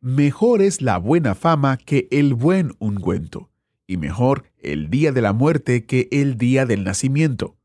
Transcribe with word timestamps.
Mejor 0.00 0.62
es 0.62 0.80
la 0.80 0.96
buena 0.98 1.34
fama 1.34 1.76
que 1.76 2.06
el 2.12 2.34
buen 2.34 2.72
ungüento, 2.78 3.50
y 3.84 3.96
mejor 3.96 4.44
el 4.58 4.90
día 4.90 5.10
de 5.10 5.22
la 5.22 5.32
muerte 5.32 5.86
que 5.86 6.06
el 6.12 6.38
día 6.38 6.66
del 6.66 6.84
nacimiento. 6.84 7.56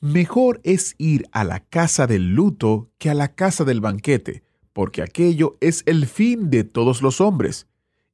Mejor 0.00 0.60
es 0.62 0.94
ir 0.98 1.26
a 1.32 1.42
la 1.42 1.58
casa 1.58 2.06
del 2.06 2.32
luto 2.36 2.92
que 2.98 3.10
a 3.10 3.14
la 3.14 3.34
casa 3.34 3.64
del 3.64 3.80
banquete, 3.80 4.44
porque 4.72 5.02
aquello 5.02 5.58
es 5.60 5.82
el 5.86 6.06
fin 6.06 6.48
de 6.48 6.62
todos 6.62 7.02
los 7.02 7.20
hombres, 7.20 7.66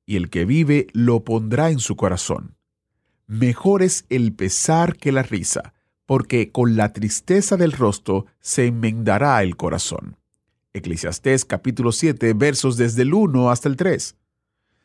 y 0.06 0.16
el 0.16 0.30
que 0.30 0.46
vive 0.46 0.87
lo 0.95 1.23
pondrá 1.24 1.70
en 1.70 1.80
su 1.80 1.96
corazón. 1.96 2.56
Mejor 3.27 3.82
es 3.82 4.06
el 4.09 4.32
pesar 4.32 4.96
que 4.96 5.12
la 5.12 5.23
risa, 5.23 5.74
porque 6.06 6.51
con 6.51 6.77
la 6.77 6.95
tristeza 6.95 7.59
del 7.59 7.73
rostro 7.73 8.24
se 8.40 8.66
enmendará 8.66 9.42
el 9.42 9.56
corazón. 9.56 10.16
Eclesiastés 10.73 11.45
capítulo 11.45 11.91
7 11.91 12.33
versos 12.34 12.77
desde 12.77 13.02
el 13.02 13.12
1 13.12 13.51
hasta 13.51 13.69
el 13.69 13.77
3. 13.77 14.16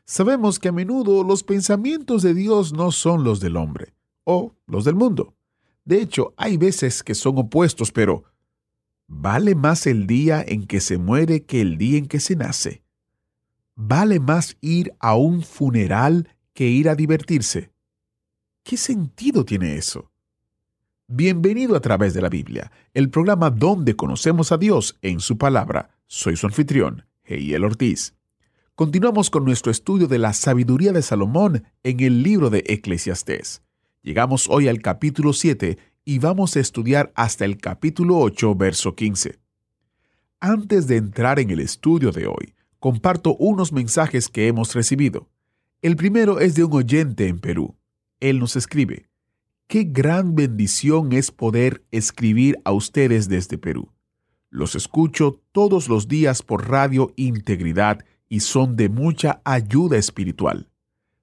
Sabemos 0.06 0.58
que 0.58 0.70
a 0.70 0.72
menudo 0.72 1.24
los 1.24 1.44
pensamientos 1.44 2.24
de 2.24 2.34
Dios 2.34 2.74
no 2.74 2.92
son 2.92 3.24
los 3.24 3.40
del 3.40 3.56
hombre 3.56 3.94
o 4.24 4.56
los 4.66 4.86
del 4.86 4.96
mundo. 4.96 5.36
De 5.84 6.02
hecho, 6.02 6.34
hay 6.38 6.58
veces 6.58 7.04
que 7.04 7.14
son 7.14 7.38
opuestos, 7.38 7.92
pero 7.92 8.24
¿vale 9.08 9.54
más 9.54 9.86
el 9.86 10.08
día 10.08 10.44
en 10.46 10.66
que 10.66 10.80
se 10.80 10.98
muere 10.98 11.44
que 11.44 11.62
el 11.62 11.78
día 11.78 12.00
en 12.00 12.08
que 12.08 12.20
se 12.20 12.36
nace? 12.36 12.84
¿Vale 13.76 14.20
más 14.20 14.58
ir 14.62 14.96
a 15.00 15.16
un 15.16 15.44
funeral 15.44 16.30
que 16.54 16.68
ir 16.68 16.90
a 16.90 16.96
divertirse? 16.96 17.72
¿Qué 18.64 18.78
sentido 18.78 19.46
tiene 19.46 19.76
eso? 19.76 20.12
Bienvenido 21.08 21.76
a 21.76 21.82
través 21.82 22.16
de 22.16 22.22
la 22.24 22.30
Biblia, 22.30 22.72
el 22.96 23.12
programa 23.12 23.52
donde 23.52 23.96
conocemos 23.96 24.52
a 24.52 24.58
Dios 24.58 24.98
en 25.04 25.20
su 25.20 25.38
palabra. 25.38 26.00
Soy 26.08 26.36
su 26.36 26.48
anfitrión, 26.48 27.06
Heiel 27.24 27.64
Ortiz. 27.64 28.16
Continuamos 28.74 29.30
con 29.30 29.46
nuestro 29.46 29.72
estudio 29.72 30.08
de 30.08 30.18
la 30.18 30.34
sabiduría 30.34 30.94
de 30.94 31.04
Salomón 31.04 31.66
en 31.84 32.00
el 32.00 32.24
libro 32.24 32.50
de 32.50 32.64
Eclesiastés. 32.66 33.62
Llegamos 34.02 34.50
hoy 34.50 34.68
al 34.68 34.82
capítulo 34.82 35.34
7 35.34 35.78
y 36.06 36.18
vamos 36.18 36.56
a 36.56 36.60
estudiar 36.60 37.12
hasta 37.14 37.46
el 37.46 37.58
capítulo 37.58 38.18
8, 38.18 38.56
verso 38.56 38.96
15. 38.96 39.38
Antes 40.40 40.88
de 40.88 40.98
entrar 40.98 41.38
en 41.38 41.52
el 41.52 41.60
estudio 41.60 42.12
de 42.12 42.26
hoy, 42.26 42.56
comparto 42.80 43.36
unos 43.36 43.72
mensajes 43.72 44.28
que 44.28 44.48
hemos 44.48 44.74
recibido. 44.74 45.30
El 45.84 45.98
primero 45.98 46.40
es 46.40 46.56
de 46.56 46.64
un 46.64 46.74
oyente 46.74 47.28
en 47.28 47.38
Perú. 47.38 47.76
Él 48.20 48.40
nos 48.40 48.56
escribe, 48.56 49.08
Qué 49.68 49.84
gran 49.84 50.36
bendición 50.36 51.12
es 51.12 51.32
poder 51.32 51.84
escribir 51.90 52.60
a 52.66 52.72
ustedes 52.72 53.28
desde 53.30 53.58
Perú. 53.58 53.92
Los 54.52 54.76
escucho 54.76 55.42
todos 55.52 55.90
los 55.90 56.08
días 56.08 56.44
por 56.44 56.70
Radio 56.70 57.12
Integridad 57.16 58.06
y 58.30 58.42
son 58.42 58.76
de 58.76 58.90
mucha 58.90 59.42
ayuda 59.44 59.98
espiritual. 59.98 60.70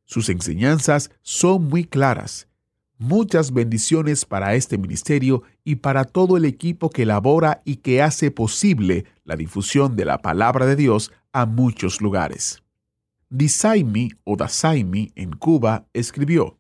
Sus 0.05 0.29
enseñanzas 0.29 1.13
son 1.23 1.69
muy 1.69 1.85
claras. 1.85 2.49
Muchas 2.99 3.53
bendiciones 3.53 4.25
para 4.25 4.55
este 4.57 4.77
ministerio 4.77 5.45
y 5.65 5.77
para 5.77 6.05
todo 6.05 6.37
el 6.37 6.45
equipo 6.45 6.91
que 6.91 7.03
elabora 7.03 7.63
y 7.65 7.77
que 7.77 8.03
hace 8.03 8.33
posible 8.33 9.05
la 9.25 9.37
difusión 9.37 9.95
de 9.95 10.05
la 10.05 10.19
palabra 10.19 10.67
de 10.67 10.75
Dios 10.75 11.13
a 11.33 11.47
muchos 11.47 12.01
lugares. 12.01 12.63
Disaimi 13.31 14.11
o 14.25 14.37
Dasaimi 14.37 15.13
en 15.15 15.33
Cuba 15.33 15.87
escribió, 15.93 16.59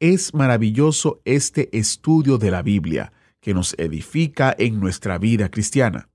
es 0.00 0.34
maravilloso 0.34 1.20
este 1.24 1.76
estudio 1.76 2.38
de 2.38 2.50
la 2.50 2.62
Biblia 2.62 3.12
que 3.40 3.54
nos 3.54 3.74
edifica 3.78 4.54
en 4.58 4.80
nuestra 4.80 5.18
vida 5.18 5.50
cristiana. 5.50 6.08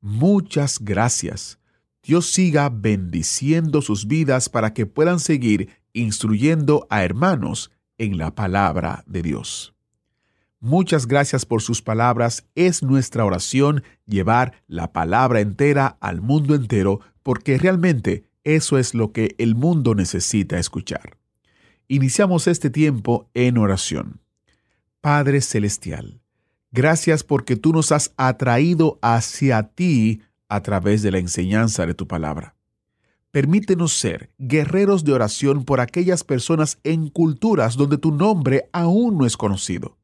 Muchas 0.00 0.80
gracias. 0.80 1.58
Dios 2.02 2.32
siga 2.32 2.68
bendiciendo 2.68 3.82
sus 3.82 4.08
vidas 4.08 4.48
para 4.48 4.74
que 4.74 4.86
puedan 4.86 5.20
seguir 5.20 5.70
instruyendo 5.92 6.86
a 6.90 7.04
hermanos 7.04 7.70
en 7.98 8.18
la 8.18 8.34
palabra 8.34 9.04
de 9.06 9.22
Dios. 9.22 9.74
Muchas 10.58 11.06
gracias 11.06 11.46
por 11.46 11.62
sus 11.62 11.82
palabras. 11.82 12.46
Es 12.54 12.82
nuestra 12.82 13.24
oración 13.24 13.84
llevar 14.06 14.62
la 14.66 14.92
palabra 14.92 15.40
entera 15.40 15.98
al 16.00 16.20
mundo 16.20 16.54
entero 16.54 17.00
porque 17.22 17.58
realmente 17.58 18.24
eso 18.44 18.78
es 18.78 18.94
lo 18.94 19.12
que 19.12 19.34
el 19.38 19.54
mundo 19.54 19.94
necesita 19.94 20.58
escuchar. 20.58 21.21
Iniciamos 21.92 22.46
este 22.46 22.70
tiempo 22.70 23.28
en 23.34 23.58
oración. 23.58 24.22
Padre 25.02 25.42
Celestial, 25.42 26.22
gracias 26.70 27.22
porque 27.22 27.54
tú 27.54 27.74
nos 27.74 27.92
has 27.92 28.14
atraído 28.16 28.98
hacia 29.02 29.62
ti 29.64 30.22
a 30.48 30.62
través 30.62 31.02
de 31.02 31.10
la 31.10 31.18
enseñanza 31.18 31.84
de 31.84 31.92
tu 31.92 32.08
palabra. 32.08 32.56
Permítenos 33.30 33.92
ser 33.92 34.30
guerreros 34.38 35.04
de 35.04 35.12
oración 35.12 35.66
por 35.66 35.80
aquellas 35.80 36.24
personas 36.24 36.78
en 36.82 37.10
culturas 37.10 37.76
donde 37.76 37.98
tu 37.98 38.10
nombre 38.10 38.70
aún 38.72 39.18
no 39.18 39.26
es 39.26 39.36
conocido. 39.36 39.98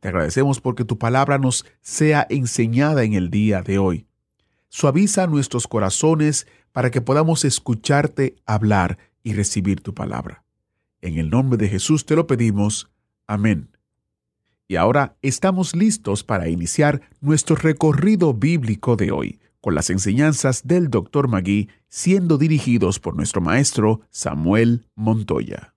Te 0.00 0.08
agradecemos 0.08 0.60
porque 0.60 0.84
tu 0.84 0.98
palabra 0.98 1.38
nos 1.38 1.64
sea 1.82 2.26
enseñada 2.30 3.04
en 3.04 3.14
el 3.14 3.30
día 3.30 3.62
de 3.62 3.78
hoy. 3.78 4.08
Suaviza 4.70 5.28
nuestros 5.28 5.68
corazones 5.68 6.48
para 6.72 6.90
que 6.90 7.00
podamos 7.00 7.44
escucharte 7.44 8.34
hablar 8.44 8.98
y 9.22 9.34
recibir 9.34 9.82
tu 9.82 9.94
palabra. 9.94 10.42
En 11.02 11.18
el 11.18 11.30
nombre 11.30 11.58
de 11.58 11.68
Jesús 11.68 12.06
te 12.06 12.14
lo 12.14 12.28
pedimos. 12.28 12.88
Amén. 13.26 13.76
Y 14.68 14.76
ahora 14.76 15.16
estamos 15.20 15.74
listos 15.74 16.22
para 16.22 16.48
iniciar 16.48 17.02
nuestro 17.20 17.56
recorrido 17.56 18.32
bíblico 18.32 18.94
de 18.94 19.10
hoy, 19.10 19.40
con 19.60 19.74
las 19.74 19.90
enseñanzas 19.90 20.62
del 20.64 20.90
Dr. 20.90 21.26
Magui 21.26 21.68
siendo 21.88 22.38
dirigidos 22.38 23.00
por 23.00 23.16
nuestro 23.16 23.40
maestro 23.40 24.02
Samuel 24.10 24.86
Montoya. 24.94 25.74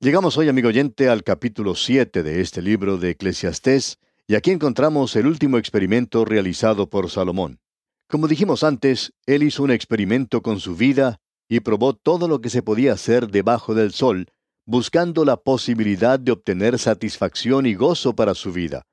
Llegamos 0.00 0.36
hoy, 0.36 0.50
amigo 0.50 0.68
oyente, 0.68 1.08
al 1.08 1.24
capítulo 1.24 1.74
7 1.74 2.22
de 2.22 2.42
este 2.42 2.60
libro 2.60 2.98
de 2.98 3.10
Eclesiastés, 3.10 3.98
y 4.28 4.34
aquí 4.34 4.50
encontramos 4.50 5.16
el 5.16 5.26
último 5.26 5.56
experimento 5.56 6.26
realizado 6.26 6.90
por 6.90 7.10
Salomón. 7.10 7.58
Como 8.06 8.28
dijimos 8.28 8.62
antes, 8.64 9.14
él 9.24 9.42
hizo 9.42 9.62
un 9.62 9.70
experimento 9.70 10.42
con 10.42 10.60
su 10.60 10.76
vida 10.76 11.20
y 11.48 11.60
probó 11.60 11.94
todo 11.94 12.28
lo 12.28 12.40
que 12.40 12.50
se 12.50 12.62
podía 12.62 12.92
hacer 12.92 13.28
debajo 13.28 13.74
del 13.74 13.92
sol, 13.92 14.26
buscando 14.64 15.24
la 15.24 15.36
posibilidad 15.36 16.18
de 16.18 16.32
obtener 16.32 16.78
satisfacción 16.78 17.66
y 17.66 17.74
gozo 17.74 18.14
para 18.14 18.34
su 18.34 18.52
vida. 18.52 18.86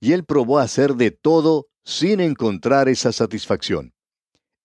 Y 0.00 0.12
él 0.12 0.24
probó 0.24 0.58
hacer 0.58 0.94
de 0.94 1.10
todo 1.10 1.66
sin 1.84 2.20
encontrar 2.20 2.88
esa 2.88 3.12
satisfacción. 3.12 3.92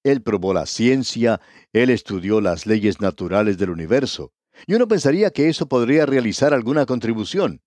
Él 0.03 0.22
probó 0.22 0.53
la 0.53 0.66
ciencia, 0.66 1.41
él 1.74 1.90
estudió 1.90 2.41
las 2.41 2.66
leyes 2.66 3.02
naturales 3.02 3.58
del 3.58 3.69
universo, 3.69 4.31
y 4.68 4.73
uno 4.73 4.88
pensaría 4.88 5.31
que 5.31 5.50
eso 5.50 5.68
podría 5.68 6.06
realizar 6.06 6.53
alguna 6.53 6.85
contribución. 6.85 7.62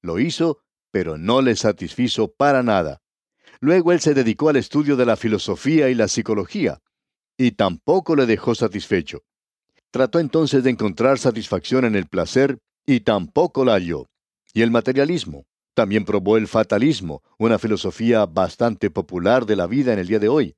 Lo 0.00 0.18
hizo, 0.18 0.58
pero 0.90 1.18
no 1.18 1.42
le 1.42 1.56
satisfizo 1.56 2.32
para 2.32 2.62
nada. 2.62 3.02
Luego 3.60 3.92
él 3.92 4.00
se 4.00 4.14
dedicó 4.14 4.48
al 4.48 4.56
estudio 4.56 4.96
de 4.96 5.06
la 5.06 5.16
filosofía 5.16 5.88
y 5.88 5.94
la 5.94 6.08
psicología, 6.08 6.80
y 7.38 7.52
tampoco 7.52 8.16
le 8.16 8.26
dejó 8.26 8.54
satisfecho. 8.54 9.22
Trató 9.90 10.18
entonces 10.18 10.64
de 10.64 10.70
encontrar 10.70 11.18
satisfacción 11.18 11.84
en 11.84 11.94
el 11.94 12.06
placer 12.06 12.58
y 12.84 13.00
tampoco 13.00 13.64
la 13.64 13.74
halló. 13.74 14.10
Y 14.52 14.62
el 14.62 14.70
materialismo. 14.70 15.46
También 15.72 16.04
probó 16.04 16.36
el 16.36 16.48
fatalismo, 16.48 17.22
una 17.38 17.58
filosofía 17.58 18.26
bastante 18.26 18.90
popular 18.90 19.46
de 19.46 19.54
la 19.54 19.68
vida 19.68 19.92
en 19.92 20.00
el 20.00 20.08
día 20.08 20.18
de 20.18 20.28
hoy. 20.28 20.56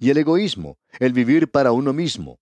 Y 0.00 0.08
el 0.08 0.16
egoísmo, 0.16 0.78
el 0.98 1.12
vivir 1.12 1.50
para 1.50 1.72
uno 1.72 1.92
mismo. 1.92 2.38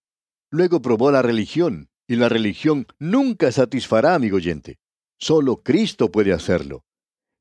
Luego 0.49 0.81
probó 0.81 1.11
la 1.11 1.23
religión, 1.23 1.89
y 2.07 2.15
la 2.15 2.29
religión 2.29 2.87
nunca 3.01 3.51
satisfará, 3.51 4.15
amigo 4.15 4.37
oyente. 4.37 4.79
Solo 5.19 5.63
Cristo 5.63 6.13
puede 6.13 6.33
hacerlo. 6.33 6.85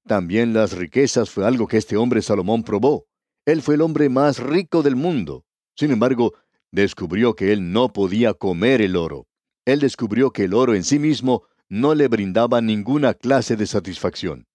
También 0.07 0.53
las 0.53 0.73
riquezas 0.73 1.29
fue 1.29 1.45
algo 1.45 1.67
que 1.67 1.77
este 1.77 1.95
hombre 1.97 2.23
Salomón 2.23 2.63
probó. 2.63 3.05
Él 3.45 3.61
fue 3.61 3.75
el 3.75 3.81
hombre 3.81 4.09
más 4.09 4.39
rico 4.39 4.81
del 4.81 4.95
mundo. 4.95 5.45
Sin 5.75 5.91
embargo, 5.91 6.33
descubrió 6.71 7.35
que 7.35 7.51
él 7.53 7.71
no 7.71 7.93
podía 7.93 8.33
comer 8.33 8.81
el 8.81 8.95
oro. 8.95 9.27
Él 9.65 9.79
descubrió 9.79 10.31
que 10.31 10.45
el 10.45 10.53
oro 10.53 10.73
en 10.73 10.83
sí 10.83 10.99
mismo 10.99 11.43
no 11.69 11.95
le 11.95 12.07
brindaba 12.07 12.61
ninguna 12.61 13.13
clase 13.13 13.55
de 13.55 13.67
satisfacción. 13.67 14.45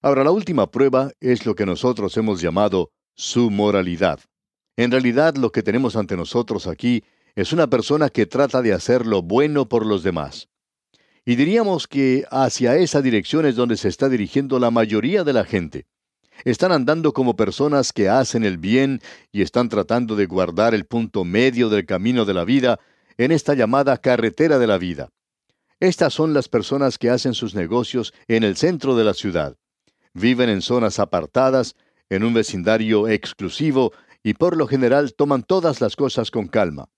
Ahora, 0.00 0.24
la 0.24 0.30
última 0.30 0.70
prueba 0.70 1.12
es 1.20 1.46
lo 1.46 1.54
que 1.54 1.66
nosotros 1.66 2.16
hemos 2.16 2.40
llamado 2.40 2.90
su 3.14 3.50
moralidad. 3.50 4.20
En 4.76 4.90
realidad 4.90 5.36
lo 5.36 5.52
que 5.52 5.62
tenemos 5.62 5.96
ante 5.96 6.16
nosotros 6.16 6.66
aquí 6.66 7.04
es 7.34 7.52
una 7.52 7.68
persona 7.68 8.08
que 8.08 8.26
trata 8.26 8.62
de 8.62 8.72
hacer 8.72 9.06
lo 9.06 9.22
bueno 9.22 9.68
por 9.68 9.86
los 9.86 10.02
demás. 10.02 10.48
Y 11.24 11.36
diríamos 11.36 11.86
que 11.86 12.24
hacia 12.30 12.76
esa 12.76 13.00
dirección 13.00 13.46
es 13.46 13.54
donde 13.54 13.76
se 13.76 13.88
está 13.88 14.08
dirigiendo 14.08 14.58
la 14.58 14.70
mayoría 14.70 15.24
de 15.24 15.32
la 15.32 15.44
gente. 15.44 15.86
Están 16.44 16.72
andando 16.72 17.12
como 17.12 17.36
personas 17.36 17.92
que 17.92 18.08
hacen 18.08 18.44
el 18.44 18.58
bien 18.58 19.00
y 19.30 19.42
están 19.42 19.68
tratando 19.68 20.16
de 20.16 20.26
guardar 20.26 20.74
el 20.74 20.86
punto 20.86 21.24
medio 21.24 21.68
del 21.68 21.86
camino 21.86 22.24
de 22.24 22.34
la 22.34 22.44
vida 22.44 22.80
en 23.16 23.30
esta 23.30 23.54
llamada 23.54 23.96
carretera 23.98 24.58
de 24.58 24.66
la 24.66 24.78
vida. 24.78 25.10
Estas 25.78 26.14
son 26.14 26.32
las 26.34 26.48
personas 26.48 26.98
que 26.98 27.10
hacen 27.10 27.34
sus 27.34 27.54
negocios 27.54 28.12
en 28.28 28.42
el 28.42 28.56
centro 28.56 28.96
de 28.96 29.04
la 29.04 29.14
ciudad. 29.14 29.56
Viven 30.14 30.48
en 30.48 30.62
zonas 30.62 30.98
apartadas, 30.98 31.74
en 32.10 32.24
un 32.24 32.34
vecindario 32.34 33.08
exclusivo 33.08 33.92
y 34.22 34.34
por 34.34 34.56
lo 34.56 34.66
general 34.66 35.14
toman 35.14 35.42
todas 35.42 35.80
las 35.80 35.96
cosas 35.96 36.30
con 36.30 36.48
calma. 36.48 36.88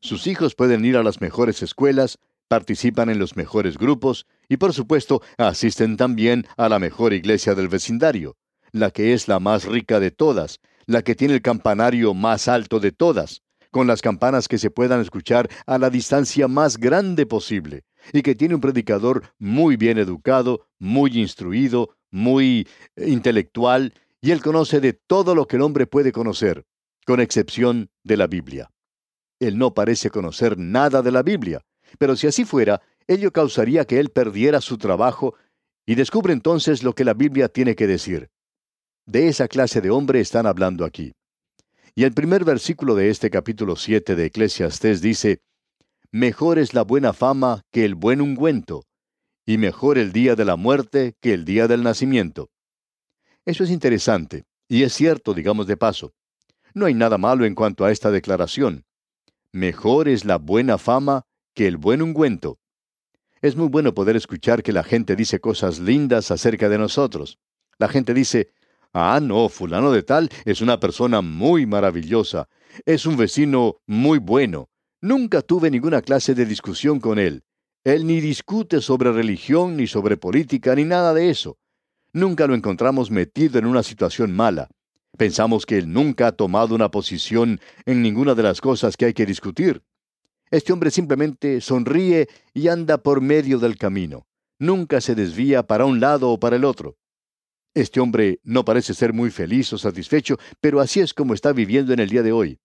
Sus 0.00 0.26
hijos 0.26 0.54
pueden 0.54 0.84
ir 0.84 0.96
a 0.96 1.02
las 1.02 1.20
mejores 1.20 1.62
escuelas, 1.62 2.18
participan 2.48 3.10
en 3.10 3.18
los 3.18 3.36
mejores 3.36 3.78
grupos 3.78 4.26
y 4.48 4.56
por 4.56 4.72
supuesto 4.72 5.22
asisten 5.38 5.96
también 5.96 6.46
a 6.56 6.68
la 6.68 6.78
mejor 6.78 7.12
iglesia 7.12 7.54
del 7.54 7.68
vecindario, 7.68 8.36
la 8.80 8.90
que 8.90 9.12
es 9.12 9.28
la 9.28 9.40
más 9.40 9.64
rica 9.64 10.00
de 10.00 10.10
todas, 10.10 10.60
la 10.86 11.02
que 11.02 11.14
tiene 11.14 11.34
el 11.34 11.42
campanario 11.42 12.14
más 12.14 12.48
alto 12.48 12.80
de 12.80 12.92
todas, 12.92 13.42
con 13.70 13.86
las 13.86 14.02
campanas 14.02 14.48
que 14.48 14.58
se 14.58 14.70
puedan 14.70 15.00
escuchar 15.00 15.48
a 15.66 15.78
la 15.78 15.90
distancia 15.90 16.48
más 16.48 16.78
grande 16.78 17.26
posible, 17.26 17.84
y 18.12 18.22
que 18.22 18.34
tiene 18.34 18.54
un 18.54 18.60
predicador 18.60 19.34
muy 19.38 19.76
bien 19.76 19.98
educado, 19.98 20.66
muy 20.78 21.18
instruido, 21.18 21.96
muy 22.10 22.68
eh, 22.96 23.08
intelectual, 23.08 23.92
y 24.20 24.30
él 24.30 24.40
conoce 24.40 24.80
de 24.80 24.92
todo 24.92 25.34
lo 25.34 25.46
que 25.46 25.56
el 25.56 25.62
hombre 25.62 25.86
puede 25.86 26.12
conocer, 26.12 26.64
con 27.04 27.20
excepción 27.20 27.90
de 28.02 28.16
la 28.16 28.26
Biblia. 28.26 28.70
Él 29.40 29.58
no 29.58 29.74
parece 29.74 30.10
conocer 30.10 30.58
nada 30.58 31.02
de 31.02 31.12
la 31.12 31.22
Biblia, 31.22 31.64
pero 31.98 32.16
si 32.16 32.26
así 32.26 32.44
fuera, 32.44 32.80
ello 33.06 33.32
causaría 33.32 33.84
que 33.84 34.00
él 34.00 34.10
perdiera 34.10 34.60
su 34.60 34.78
trabajo 34.78 35.34
y 35.84 35.94
descubre 35.94 36.32
entonces 36.32 36.82
lo 36.82 36.94
que 36.94 37.04
la 37.04 37.14
Biblia 37.14 37.48
tiene 37.48 37.76
que 37.76 37.86
decir. 37.86 38.30
De 39.06 39.28
esa 39.28 39.46
clase 39.46 39.80
de 39.80 39.90
hombre 39.90 40.18
están 40.20 40.46
hablando 40.46 40.84
aquí. 40.84 41.12
Y 41.94 42.02
el 42.02 42.12
primer 42.12 42.44
versículo 42.44 42.96
de 42.96 43.08
este 43.08 43.30
capítulo 43.30 43.76
7 43.76 44.16
de 44.16 44.24
Eclesiastés 44.26 45.00
dice, 45.00 45.38
Mejor 46.10 46.58
es 46.58 46.74
la 46.74 46.82
buena 46.82 47.12
fama 47.12 47.62
que 47.70 47.84
el 47.84 47.94
buen 47.94 48.20
ungüento, 48.20 48.82
y 49.46 49.58
mejor 49.58 49.96
el 49.96 50.12
día 50.12 50.34
de 50.34 50.44
la 50.44 50.56
muerte 50.56 51.14
que 51.20 51.32
el 51.32 51.44
día 51.44 51.68
del 51.68 51.84
nacimiento. 51.84 52.50
Eso 53.44 53.62
es 53.62 53.70
interesante, 53.70 54.42
y 54.66 54.82
es 54.82 54.92
cierto, 54.92 55.34
digamos 55.34 55.68
de 55.68 55.76
paso. 55.76 56.12
No 56.74 56.86
hay 56.86 56.94
nada 56.94 57.16
malo 57.16 57.44
en 57.44 57.54
cuanto 57.54 57.84
a 57.84 57.92
esta 57.92 58.10
declaración. 58.10 58.84
Mejor 59.52 60.08
es 60.08 60.24
la 60.24 60.38
buena 60.38 60.78
fama 60.78 61.22
que 61.54 61.68
el 61.68 61.76
buen 61.76 62.02
ungüento. 62.02 62.58
Es 63.40 63.54
muy 63.54 63.68
bueno 63.68 63.94
poder 63.94 64.16
escuchar 64.16 64.64
que 64.64 64.72
la 64.72 64.82
gente 64.82 65.14
dice 65.14 65.38
cosas 65.38 65.78
lindas 65.78 66.32
acerca 66.32 66.68
de 66.68 66.78
nosotros. 66.78 67.38
La 67.78 67.88
gente 67.88 68.12
dice, 68.12 68.50
ah, 68.96 69.20
no, 69.20 69.48
fulano 69.48 69.92
de 69.92 70.02
tal 70.02 70.30
es 70.44 70.60
una 70.60 70.80
persona 70.80 71.20
muy 71.20 71.66
maravillosa, 71.66 72.48
es 72.84 73.04
un 73.04 73.16
vecino 73.16 73.76
muy 73.86 74.18
bueno. 74.18 74.70
Nunca 75.02 75.42
tuve 75.42 75.70
ninguna 75.70 76.00
clase 76.00 76.34
de 76.34 76.46
discusión 76.46 76.98
con 76.98 77.18
él. 77.18 77.44
Él 77.84 78.06
ni 78.06 78.20
discute 78.20 78.80
sobre 78.80 79.12
religión, 79.12 79.76
ni 79.76 79.86
sobre 79.86 80.16
política, 80.16 80.74
ni 80.74 80.84
nada 80.84 81.12
de 81.12 81.30
eso. 81.30 81.58
Nunca 82.12 82.46
lo 82.46 82.54
encontramos 82.54 83.10
metido 83.10 83.58
en 83.58 83.66
una 83.66 83.82
situación 83.82 84.32
mala. 84.34 84.68
Pensamos 85.16 85.66
que 85.66 85.76
él 85.78 85.92
nunca 85.92 86.28
ha 86.28 86.32
tomado 86.32 86.74
una 86.74 86.90
posición 86.90 87.60
en 87.84 88.02
ninguna 88.02 88.34
de 88.34 88.42
las 88.42 88.60
cosas 88.60 88.96
que 88.96 89.04
hay 89.04 89.14
que 89.14 89.26
discutir. 89.26 89.82
Este 90.50 90.72
hombre 90.72 90.90
simplemente 90.90 91.60
sonríe 91.60 92.28
y 92.54 92.68
anda 92.68 92.98
por 92.98 93.20
medio 93.20 93.58
del 93.58 93.76
camino. 93.76 94.26
Nunca 94.58 95.00
se 95.00 95.14
desvía 95.14 95.66
para 95.66 95.84
un 95.84 96.00
lado 96.00 96.30
o 96.30 96.40
para 96.40 96.56
el 96.56 96.64
otro. 96.64 96.96
Este 97.76 98.00
hombre 98.00 98.40
no 98.42 98.64
parece 98.64 98.94
ser 98.94 99.12
muy 99.12 99.30
feliz 99.30 99.70
o 99.74 99.76
satisfecho, 99.76 100.38
pero 100.62 100.80
así 100.80 101.00
es 101.00 101.12
como 101.12 101.34
está 101.34 101.52
viviendo 101.52 101.92
en 101.92 102.00
el 102.00 102.08
día 102.08 102.22
de 102.22 102.32
hoy. 102.32 102.58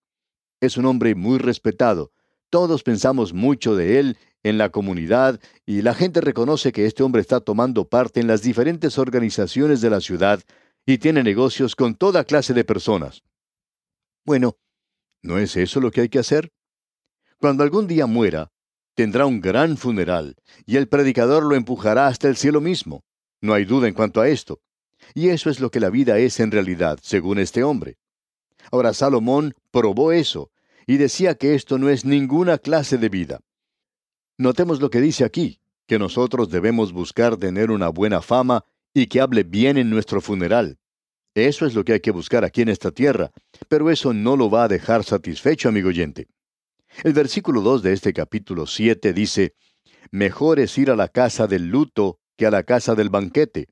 Es 0.61 0.77
un 0.77 0.85
hombre 0.85 1.15
muy 1.15 1.37
respetado. 1.37 2.13
Todos 2.49 2.81
pensamos 2.81 3.33
mucho 3.33 3.75
de 3.75 3.99
él 3.99 4.17
en 4.41 4.57
la 4.57 4.69
comunidad 4.69 5.41
y 5.65 5.81
la 5.81 5.95
gente 5.95 6.21
reconoce 6.21 6.71
que 6.71 6.85
este 6.85 7.03
hombre 7.03 7.19
está 7.19 7.41
tomando 7.41 7.89
parte 7.89 8.21
en 8.21 8.27
las 8.27 8.41
diferentes 8.41 8.97
organizaciones 8.97 9.81
de 9.81 9.89
la 9.89 9.99
ciudad 9.99 10.41
y 10.85 10.97
tiene 10.97 11.23
negocios 11.23 11.75
con 11.75 11.95
toda 11.95 12.23
clase 12.23 12.53
de 12.53 12.63
personas. 12.63 13.21
Bueno, 14.25 14.55
¿no 15.21 15.39
es 15.39 15.57
eso 15.57 15.81
lo 15.81 15.91
que 15.91 15.99
hay 15.99 16.09
que 16.09 16.19
hacer? 16.19 16.53
Cuando 17.37 17.63
algún 17.63 17.85
día 17.85 18.05
muera, 18.05 18.53
tendrá 18.95 19.25
un 19.25 19.41
gran 19.41 19.75
funeral, 19.75 20.37
y 20.65 20.77
el 20.77 20.87
predicador 20.87 21.43
lo 21.43 21.55
empujará 21.55 22.07
hasta 22.07 22.29
el 22.29 22.37
cielo 22.37 22.61
mismo. 22.61 23.03
No 23.41 23.53
hay 23.53 23.65
duda 23.65 23.89
en 23.89 23.93
cuanto 23.93 24.21
a 24.21 24.29
esto. 24.29 24.61
Y 25.13 25.29
eso 25.29 25.49
es 25.49 25.59
lo 25.59 25.71
que 25.71 25.79
la 25.79 25.89
vida 25.89 26.17
es 26.17 26.39
en 26.39 26.51
realidad, 26.51 26.99
según 27.01 27.39
este 27.39 27.63
hombre. 27.63 27.97
Ahora 28.71 28.93
Salomón 28.93 29.53
probó 29.71 30.11
eso, 30.11 30.51
y 30.87 30.97
decía 30.97 31.35
que 31.35 31.55
esto 31.55 31.77
no 31.77 31.89
es 31.89 32.05
ninguna 32.05 32.57
clase 32.57 32.97
de 32.97 33.09
vida. 33.09 33.39
Notemos 34.37 34.79
lo 34.81 34.89
que 34.89 35.01
dice 35.01 35.23
aquí, 35.23 35.59
que 35.87 35.99
nosotros 35.99 36.49
debemos 36.49 36.93
buscar 36.93 37.37
tener 37.37 37.71
una 37.71 37.89
buena 37.89 38.21
fama 38.21 38.65
y 38.93 39.07
que 39.07 39.21
hable 39.21 39.43
bien 39.43 39.77
en 39.77 39.89
nuestro 39.89 40.21
funeral. 40.21 40.77
Eso 41.33 41.65
es 41.65 41.75
lo 41.75 41.85
que 41.85 41.93
hay 41.93 41.99
que 42.01 42.11
buscar 42.11 42.43
aquí 42.43 42.61
en 42.61 42.69
esta 42.69 42.91
tierra, 42.91 43.31
pero 43.69 43.89
eso 43.89 44.13
no 44.13 44.35
lo 44.35 44.49
va 44.49 44.65
a 44.65 44.67
dejar 44.67 45.03
satisfecho, 45.03 45.69
amigo 45.69 45.89
oyente. 45.89 46.27
El 47.03 47.13
versículo 47.13 47.61
2 47.61 47.83
de 47.83 47.93
este 47.93 48.13
capítulo 48.13 48.67
7 48.67 49.13
dice, 49.13 49.53
Mejor 50.11 50.59
es 50.59 50.77
ir 50.77 50.91
a 50.91 50.95
la 50.95 51.07
casa 51.07 51.47
del 51.47 51.67
luto 51.67 52.19
que 52.37 52.45
a 52.45 52.51
la 52.51 52.63
casa 52.63 52.95
del 52.95 53.09
banquete, 53.09 53.67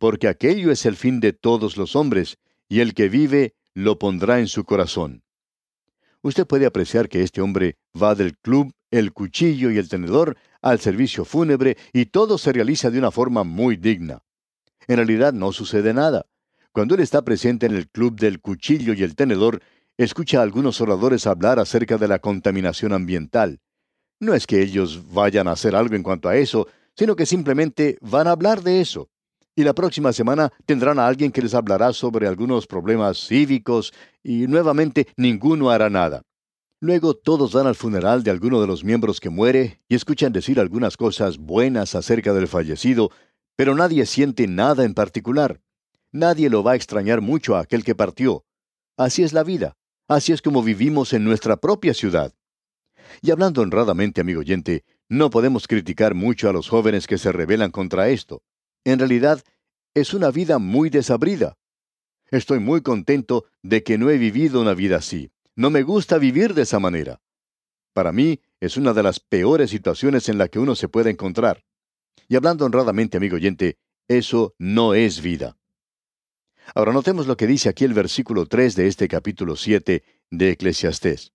porque 0.00 0.28
aquello 0.28 0.72
es 0.72 0.86
el 0.86 0.96
fin 0.96 1.20
de 1.20 1.34
todos 1.34 1.76
los 1.76 1.94
hombres, 1.94 2.38
y 2.70 2.80
el 2.80 2.94
que 2.94 3.10
vive 3.10 3.54
lo 3.74 3.98
pondrá 3.98 4.40
en 4.40 4.48
su 4.48 4.64
corazón. 4.64 5.22
Usted 6.22 6.46
puede 6.46 6.64
apreciar 6.64 7.10
que 7.10 7.22
este 7.22 7.42
hombre 7.42 7.76
va 8.00 8.14
del 8.14 8.38
club, 8.38 8.72
el 8.90 9.12
cuchillo 9.12 9.70
y 9.70 9.76
el 9.76 9.90
tenedor 9.90 10.38
al 10.62 10.80
servicio 10.80 11.26
fúnebre 11.26 11.76
y 11.92 12.06
todo 12.06 12.38
se 12.38 12.52
realiza 12.52 12.90
de 12.90 12.98
una 12.98 13.10
forma 13.10 13.44
muy 13.44 13.76
digna. 13.76 14.22
En 14.88 14.96
realidad 14.96 15.34
no 15.34 15.52
sucede 15.52 15.92
nada. 15.92 16.24
Cuando 16.72 16.94
él 16.94 17.02
está 17.02 17.22
presente 17.22 17.66
en 17.66 17.74
el 17.74 17.88
club 17.88 18.18
del 18.18 18.40
cuchillo 18.40 18.94
y 18.94 19.02
el 19.02 19.14
tenedor, 19.14 19.60
escucha 19.98 20.40
a 20.40 20.42
algunos 20.42 20.80
oradores 20.80 21.26
hablar 21.26 21.58
acerca 21.58 21.98
de 21.98 22.08
la 22.08 22.20
contaminación 22.20 22.94
ambiental. 22.94 23.60
No 24.18 24.32
es 24.32 24.46
que 24.46 24.62
ellos 24.62 25.12
vayan 25.12 25.46
a 25.46 25.52
hacer 25.52 25.76
algo 25.76 25.94
en 25.94 26.02
cuanto 26.02 26.30
a 26.30 26.36
eso, 26.36 26.68
sino 26.96 27.16
que 27.16 27.26
simplemente 27.26 27.98
van 28.00 28.28
a 28.28 28.32
hablar 28.32 28.62
de 28.62 28.80
eso. 28.80 29.10
Y 29.60 29.62
la 29.62 29.74
próxima 29.74 30.14
semana 30.14 30.50
tendrán 30.64 30.98
a 30.98 31.06
alguien 31.06 31.30
que 31.30 31.42
les 31.42 31.52
hablará 31.52 31.92
sobre 31.92 32.26
algunos 32.26 32.66
problemas 32.66 33.18
cívicos 33.18 33.92
y 34.22 34.46
nuevamente 34.46 35.08
ninguno 35.18 35.68
hará 35.68 35.90
nada. 35.90 36.22
Luego 36.80 37.12
todos 37.12 37.52
van 37.52 37.66
al 37.66 37.74
funeral 37.74 38.22
de 38.22 38.30
alguno 38.30 38.62
de 38.62 38.66
los 38.66 38.84
miembros 38.84 39.20
que 39.20 39.28
muere 39.28 39.82
y 39.86 39.96
escuchan 39.96 40.32
decir 40.32 40.58
algunas 40.58 40.96
cosas 40.96 41.36
buenas 41.36 41.94
acerca 41.94 42.32
del 42.32 42.48
fallecido, 42.48 43.10
pero 43.54 43.74
nadie 43.74 44.06
siente 44.06 44.46
nada 44.46 44.82
en 44.82 44.94
particular. 44.94 45.60
Nadie 46.10 46.48
lo 46.48 46.62
va 46.62 46.72
a 46.72 46.76
extrañar 46.76 47.20
mucho 47.20 47.54
a 47.54 47.60
aquel 47.60 47.84
que 47.84 47.94
partió. 47.94 48.46
Así 48.96 49.24
es 49.24 49.34
la 49.34 49.44
vida. 49.44 49.76
Así 50.08 50.32
es 50.32 50.40
como 50.40 50.62
vivimos 50.62 51.12
en 51.12 51.22
nuestra 51.22 51.58
propia 51.58 51.92
ciudad. 51.92 52.32
Y 53.20 53.30
hablando 53.30 53.60
honradamente, 53.60 54.22
amigo 54.22 54.40
oyente, 54.40 54.84
no 55.10 55.28
podemos 55.28 55.68
criticar 55.68 56.14
mucho 56.14 56.48
a 56.48 56.54
los 56.54 56.66
jóvenes 56.70 57.06
que 57.06 57.18
se 57.18 57.30
rebelan 57.30 57.70
contra 57.70 58.08
esto. 58.08 58.40
En 58.84 58.98
realidad, 58.98 59.42
es 59.94 60.14
una 60.14 60.30
vida 60.30 60.58
muy 60.58 60.90
desabrida. 60.90 61.56
Estoy 62.30 62.60
muy 62.60 62.80
contento 62.80 63.46
de 63.62 63.82
que 63.82 63.98
no 63.98 64.08
he 64.08 64.18
vivido 64.18 64.60
una 64.60 64.74
vida 64.74 64.96
así. 64.96 65.30
No 65.56 65.70
me 65.70 65.82
gusta 65.82 66.18
vivir 66.18 66.54
de 66.54 66.62
esa 66.62 66.78
manera. 66.78 67.20
Para 67.92 68.12
mí, 68.12 68.40
es 68.60 68.76
una 68.76 68.92
de 68.92 69.02
las 69.02 69.20
peores 69.20 69.70
situaciones 69.70 70.28
en 70.28 70.38
la 70.38 70.48
que 70.48 70.58
uno 70.58 70.74
se 70.74 70.88
puede 70.88 71.10
encontrar. 71.10 71.64
Y 72.28 72.36
hablando 72.36 72.64
honradamente, 72.64 73.16
amigo 73.16 73.36
oyente, 73.36 73.78
eso 74.06 74.54
no 74.58 74.94
es 74.94 75.20
vida. 75.20 75.56
Ahora 76.74 76.92
notemos 76.92 77.26
lo 77.26 77.36
que 77.36 77.48
dice 77.48 77.68
aquí 77.68 77.84
el 77.84 77.94
versículo 77.94 78.46
3 78.46 78.76
de 78.76 78.86
este 78.86 79.08
capítulo 79.08 79.56
7 79.56 80.04
de 80.30 80.50
Eclesiastés. 80.50 81.32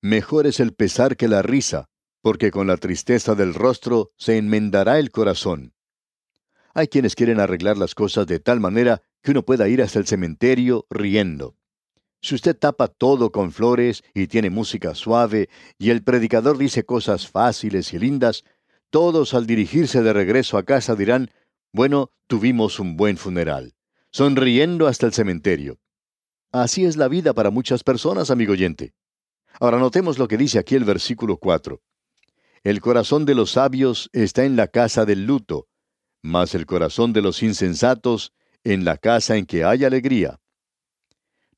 Mejor 0.00 0.48
es 0.48 0.58
el 0.58 0.74
pesar 0.74 1.16
que 1.16 1.28
la 1.28 1.42
risa, 1.42 1.88
porque 2.20 2.50
con 2.50 2.66
la 2.66 2.76
tristeza 2.76 3.36
del 3.36 3.54
rostro 3.54 4.10
se 4.16 4.36
enmendará 4.36 4.98
el 4.98 5.12
corazón. 5.12 5.72
Hay 6.74 6.88
quienes 6.88 7.14
quieren 7.14 7.40
arreglar 7.40 7.76
las 7.76 7.94
cosas 7.94 8.26
de 8.26 8.40
tal 8.40 8.60
manera 8.60 9.02
que 9.22 9.32
uno 9.32 9.44
pueda 9.44 9.68
ir 9.68 9.82
hasta 9.82 9.98
el 9.98 10.06
cementerio 10.06 10.86
riendo. 10.90 11.56
Si 12.20 12.34
usted 12.34 12.56
tapa 12.56 12.88
todo 12.88 13.32
con 13.32 13.52
flores 13.52 14.04
y 14.14 14.28
tiene 14.28 14.50
música 14.50 14.94
suave 14.94 15.48
y 15.78 15.90
el 15.90 16.02
predicador 16.02 16.56
dice 16.56 16.84
cosas 16.84 17.28
fáciles 17.28 17.92
y 17.92 17.98
lindas, 17.98 18.44
todos 18.90 19.34
al 19.34 19.46
dirigirse 19.46 20.02
de 20.02 20.12
regreso 20.12 20.56
a 20.56 20.62
casa 20.62 20.94
dirán, 20.94 21.30
bueno, 21.72 22.10
tuvimos 22.26 22.78
un 22.78 22.96
buen 22.96 23.16
funeral 23.16 23.74
sonriendo 24.12 24.86
hasta 24.86 25.06
el 25.06 25.12
cementerio. 25.12 25.78
Así 26.52 26.84
es 26.84 26.96
la 26.96 27.08
vida 27.08 27.32
para 27.32 27.50
muchas 27.50 27.82
personas, 27.82 28.30
amigo 28.30 28.52
oyente. 28.52 28.92
Ahora 29.58 29.78
notemos 29.78 30.18
lo 30.18 30.28
que 30.28 30.36
dice 30.36 30.58
aquí 30.58 30.74
el 30.74 30.84
versículo 30.84 31.38
4. 31.38 31.80
El 32.62 32.80
corazón 32.80 33.24
de 33.24 33.34
los 33.34 33.52
sabios 33.52 34.10
está 34.12 34.44
en 34.44 34.54
la 34.54 34.68
casa 34.68 35.06
del 35.06 35.24
luto, 35.24 35.66
mas 36.22 36.54
el 36.54 36.66
corazón 36.66 37.12
de 37.12 37.20
los 37.20 37.42
insensatos 37.42 38.32
en 38.64 38.84
la 38.84 38.96
casa 38.96 39.36
en 39.36 39.44
que 39.44 39.64
hay 39.64 39.84
alegría. 39.84 40.38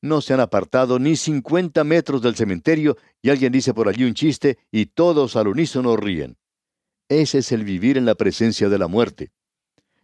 No 0.00 0.21
se 0.21 0.35
han 0.35 0.40
apartado 0.40 0.99
ni 0.99 1.16
cincuenta 1.16 1.85
metros 1.85 2.23
del 2.23 2.35
cementerio 2.35 2.97
y 3.23 3.30
alguien 3.30 3.52
dice 3.52 3.73
por 3.73 3.88
allí 3.88 4.04
un 4.04 4.14
chiste 4.14 4.59
y 4.71 4.87
todos 4.87 5.37
al 5.37 5.49
unísono 5.49 5.97
ríen. 5.97 6.37
Ese 7.09 7.38
es 7.38 7.52
el 7.52 7.64
vivir 7.64 7.97
en 7.97 8.06
la 8.06 8.14
presencia 8.14 8.68
de 8.68 8.78
la 8.78 8.88
muerte. 8.88 9.33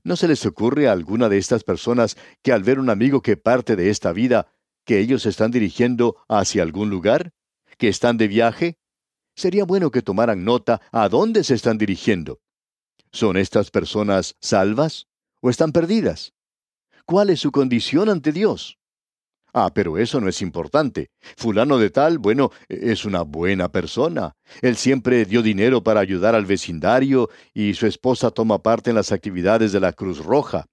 ¿No 0.02 0.17
se 0.17 0.29
les 0.29 0.45
ocurre 0.47 0.88
a 0.88 0.93
alguna 0.93 1.29
de 1.29 1.38
estas 1.38 1.64
personas 1.64 2.17
que 2.43 2.52
al 2.52 2.62
ver 2.62 2.79
un 2.79 2.88
amigo 2.88 3.21
que 3.21 3.37
parte 3.37 3.76
de 3.76 3.90
esta 3.90 4.12
vida, 4.12 4.50
que 4.85 4.99
ellos 4.99 5.26
están 5.26 5.50
dirigiendo 5.50 6.17
hacia 6.29 6.62
algún 6.62 6.88
lugar? 6.88 7.33
¿Que 7.76 7.88
están 7.88 8.17
de 8.17 8.29
viaje? 8.29 8.79
Sería 9.35 9.64
bueno 9.64 9.90
que 9.90 10.02
tomaran 10.02 10.45
nota 10.45 10.81
a 10.93 11.09
dónde 11.09 11.45
se 11.45 11.55
están 11.55 11.79
dirigiendo. 11.79 12.40
¿Son 13.12 13.37
estas 13.37 13.71
personas 13.71 14.37
salvas 14.40 15.09
o 15.40 15.50
están 15.50 15.73
perdidas? 15.73 16.33
¿Cuál 17.07 17.31
es 17.31 17.40
su 17.40 17.50
condición 17.50 18.09
ante 18.09 18.31
Dios? 18.31 18.79
Ah, 19.52 19.73
pero 19.75 19.99
eso 19.99 20.21
no 20.21 20.29
es 20.29 20.43
importante. 20.43 21.11
Fulano 21.37 21.79
de 21.79 21.90
tal, 21.90 22.19
bueno, 22.19 22.52
es 22.69 23.05
una 23.05 23.23
buena 23.23 23.71
persona. 23.73 24.37
Él 24.62 24.76
siempre 24.76 25.25
dio 25.25 25.43
dinero 25.43 25.83
para 25.83 25.99
ayudar 25.99 26.37
al 26.37 26.47
vecindario 26.47 27.29
y 27.52 27.75
su 27.75 27.87
esposa 27.87 28.31
toma 28.31 28.62
parte 28.62 28.90
en 28.90 28.97
las 28.97 29.11
actividades 29.11 29.73
de 29.73 29.81
la 29.81 29.93
Cruz 29.93 30.25
Roja. 30.25 30.67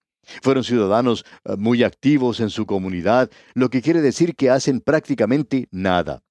Fueron 0.43 0.63
ciudadanos 0.63 1.25
eh, 1.45 1.55
muy 1.57 1.83
activos 1.83 2.39
en 2.39 2.51
su 2.51 2.67
comunidad, 2.67 3.31
lo 3.55 3.69
que 3.69 3.81
quiere 3.81 4.01
decir 4.01 4.35
que 4.35 4.51
hacen 4.51 4.81
prácticamente 4.81 5.67
nada. 5.71 6.21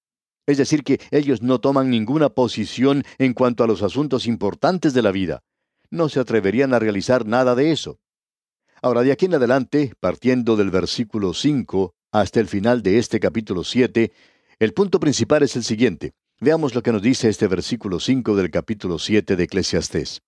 Es 0.47 0.59
decir, 0.59 0.85
que 0.85 1.01
ellos 1.11 1.43
no 1.43 1.61
toman 1.61 1.91
ninguna 1.91 2.29
posición 2.29 3.03
en 3.19 3.35
cuanto 3.35 3.65
a 3.65 3.67
los 3.67 3.83
asuntos 3.83 4.29
importantes 4.29 4.95
de 4.95 5.03
la 5.03 5.11
vida. 5.11 5.43
No 5.91 6.09
se 6.09 6.21
atreverían 6.21 6.75
a 6.75 6.79
realizar 6.79 7.27
nada 7.27 7.55
de 7.55 7.73
eso. 7.73 7.99
Ahora, 8.83 9.03
de 9.03 9.13
aquí 9.13 9.27
en 9.27 9.35
adelante, 9.35 9.95
partiendo 10.01 10.57
del 10.57 10.71
versículo 10.71 11.33
5 11.33 11.95
hasta 12.13 12.41
el 12.41 12.49
final 12.49 12.83
de 12.83 12.99
este 12.99 13.21
capítulo 13.21 13.65
7, 13.65 14.13
el 14.59 14.73
punto 14.73 15.01
principal 15.01 15.43
es 15.43 15.57
el 15.57 15.65
siguiente. 15.65 16.13
Veamos 16.41 16.75
lo 16.75 16.83
que 16.83 16.93
nos 16.93 17.03
dice 17.03 17.29
este 17.29 17.47
versículo 17.47 18.01
5 18.01 18.37
del 18.37 18.51
capítulo 18.51 18.99
7 18.99 19.37
de 19.37 19.45
Eclesiastés. 19.45 20.23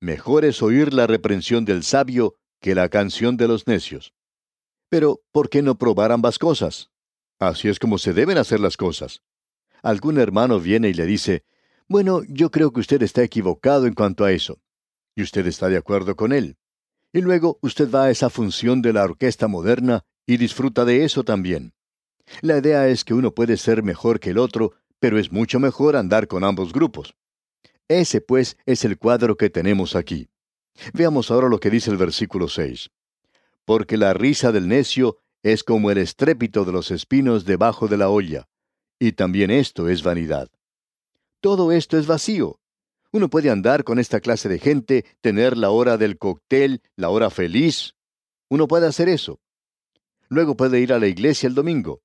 Mejor 0.00 0.44
es 0.44 0.62
oír 0.62 0.92
la 0.92 1.06
reprensión 1.06 1.64
del 1.64 1.82
sabio 1.82 2.36
que 2.60 2.74
la 2.74 2.88
canción 2.88 3.36
de 3.36 3.48
los 3.48 3.66
necios. 3.66 4.12
Pero, 4.88 5.20
¿por 5.32 5.48
qué 5.48 5.62
no 5.62 5.78
probar 5.78 6.12
ambas 6.12 6.38
cosas? 6.38 6.90
Así 7.38 7.68
es 7.68 7.78
como 7.78 7.98
se 7.98 8.12
deben 8.12 8.38
hacer 8.38 8.60
las 8.60 8.76
cosas. 8.76 9.22
Algún 9.82 10.18
hermano 10.18 10.60
viene 10.60 10.88
y 10.88 10.94
le 10.94 11.06
dice, 11.06 11.44
bueno, 11.88 12.22
yo 12.28 12.50
creo 12.50 12.72
que 12.72 12.80
usted 12.80 13.02
está 13.02 13.22
equivocado 13.22 13.86
en 13.86 13.94
cuanto 13.94 14.24
a 14.24 14.32
eso. 14.32 14.58
Y 15.16 15.22
usted 15.22 15.46
está 15.46 15.68
de 15.68 15.76
acuerdo 15.76 16.14
con 16.14 16.32
él. 16.32 16.56
Y 17.12 17.22
luego 17.22 17.58
usted 17.62 17.90
va 17.90 18.04
a 18.04 18.10
esa 18.10 18.30
función 18.30 18.82
de 18.82 18.92
la 18.92 19.02
orquesta 19.02 19.48
moderna 19.48 20.04
y 20.26 20.36
disfruta 20.36 20.84
de 20.84 21.04
eso 21.04 21.24
también. 21.24 21.72
La 22.42 22.58
idea 22.58 22.86
es 22.88 23.04
que 23.04 23.14
uno 23.14 23.32
puede 23.32 23.56
ser 23.56 23.82
mejor 23.82 24.20
que 24.20 24.30
el 24.30 24.38
otro, 24.38 24.74
pero 25.00 25.18
es 25.18 25.32
mucho 25.32 25.58
mejor 25.58 25.96
andar 25.96 26.28
con 26.28 26.44
ambos 26.44 26.72
grupos. 26.72 27.16
Ese, 27.88 28.20
pues, 28.20 28.56
es 28.66 28.84
el 28.84 28.98
cuadro 28.98 29.36
que 29.36 29.48
tenemos 29.48 29.96
aquí. 29.96 30.28
Veamos 30.92 31.30
ahora 31.30 31.48
lo 31.48 31.60
que 31.60 31.70
dice 31.70 31.90
el 31.90 31.96
versículo 31.96 32.48
6. 32.48 32.90
Porque 33.64 33.96
la 33.96 34.12
risa 34.12 34.52
del 34.52 34.68
necio 34.68 35.18
es 35.42 35.62
como 35.62 35.90
el 35.90 35.98
estrépito 35.98 36.64
de 36.64 36.72
los 36.72 36.90
espinos 36.90 37.44
debajo 37.44 37.88
de 37.88 37.96
la 37.96 38.08
olla, 38.08 38.48
y 38.98 39.12
también 39.12 39.50
esto 39.50 39.88
es 39.88 40.02
vanidad. 40.02 40.50
Todo 41.40 41.70
esto 41.70 41.98
es 41.98 42.06
vacío. 42.06 42.58
Uno 43.16 43.30
puede 43.30 43.48
andar 43.48 43.82
con 43.82 43.98
esta 43.98 44.20
clase 44.20 44.46
de 44.46 44.58
gente, 44.58 45.06
tener 45.22 45.56
la 45.56 45.70
hora 45.70 45.96
del 45.96 46.18
cóctel, 46.18 46.82
la 46.96 47.08
hora 47.08 47.30
feliz. 47.30 47.94
Uno 48.50 48.68
puede 48.68 48.86
hacer 48.86 49.08
eso. 49.08 49.40
Luego 50.28 50.54
puede 50.54 50.80
ir 50.80 50.92
a 50.92 50.98
la 50.98 51.06
iglesia 51.06 51.46
el 51.46 51.54
domingo. 51.54 52.02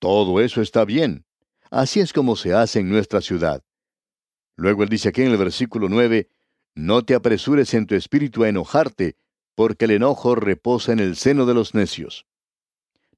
Todo 0.00 0.38
eso 0.38 0.60
está 0.60 0.84
bien. 0.84 1.24
Así 1.70 2.00
es 2.00 2.12
como 2.12 2.36
se 2.36 2.52
hace 2.52 2.80
en 2.80 2.90
nuestra 2.90 3.22
ciudad. 3.22 3.64
Luego 4.54 4.82
él 4.82 4.90
dice 4.90 5.08
aquí 5.08 5.22
en 5.22 5.30
el 5.30 5.38
versículo 5.38 5.88
9, 5.88 6.28
No 6.74 7.06
te 7.06 7.14
apresures 7.14 7.72
en 7.72 7.86
tu 7.86 7.94
espíritu 7.94 8.44
a 8.44 8.50
enojarte, 8.50 9.16
porque 9.54 9.86
el 9.86 9.92
enojo 9.92 10.34
reposa 10.34 10.92
en 10.92 10.98
el 10.98 11.16
seno 11.16 11.46
de 11.46 11.54
los 11.54 11.74
necios. 11.74 12.26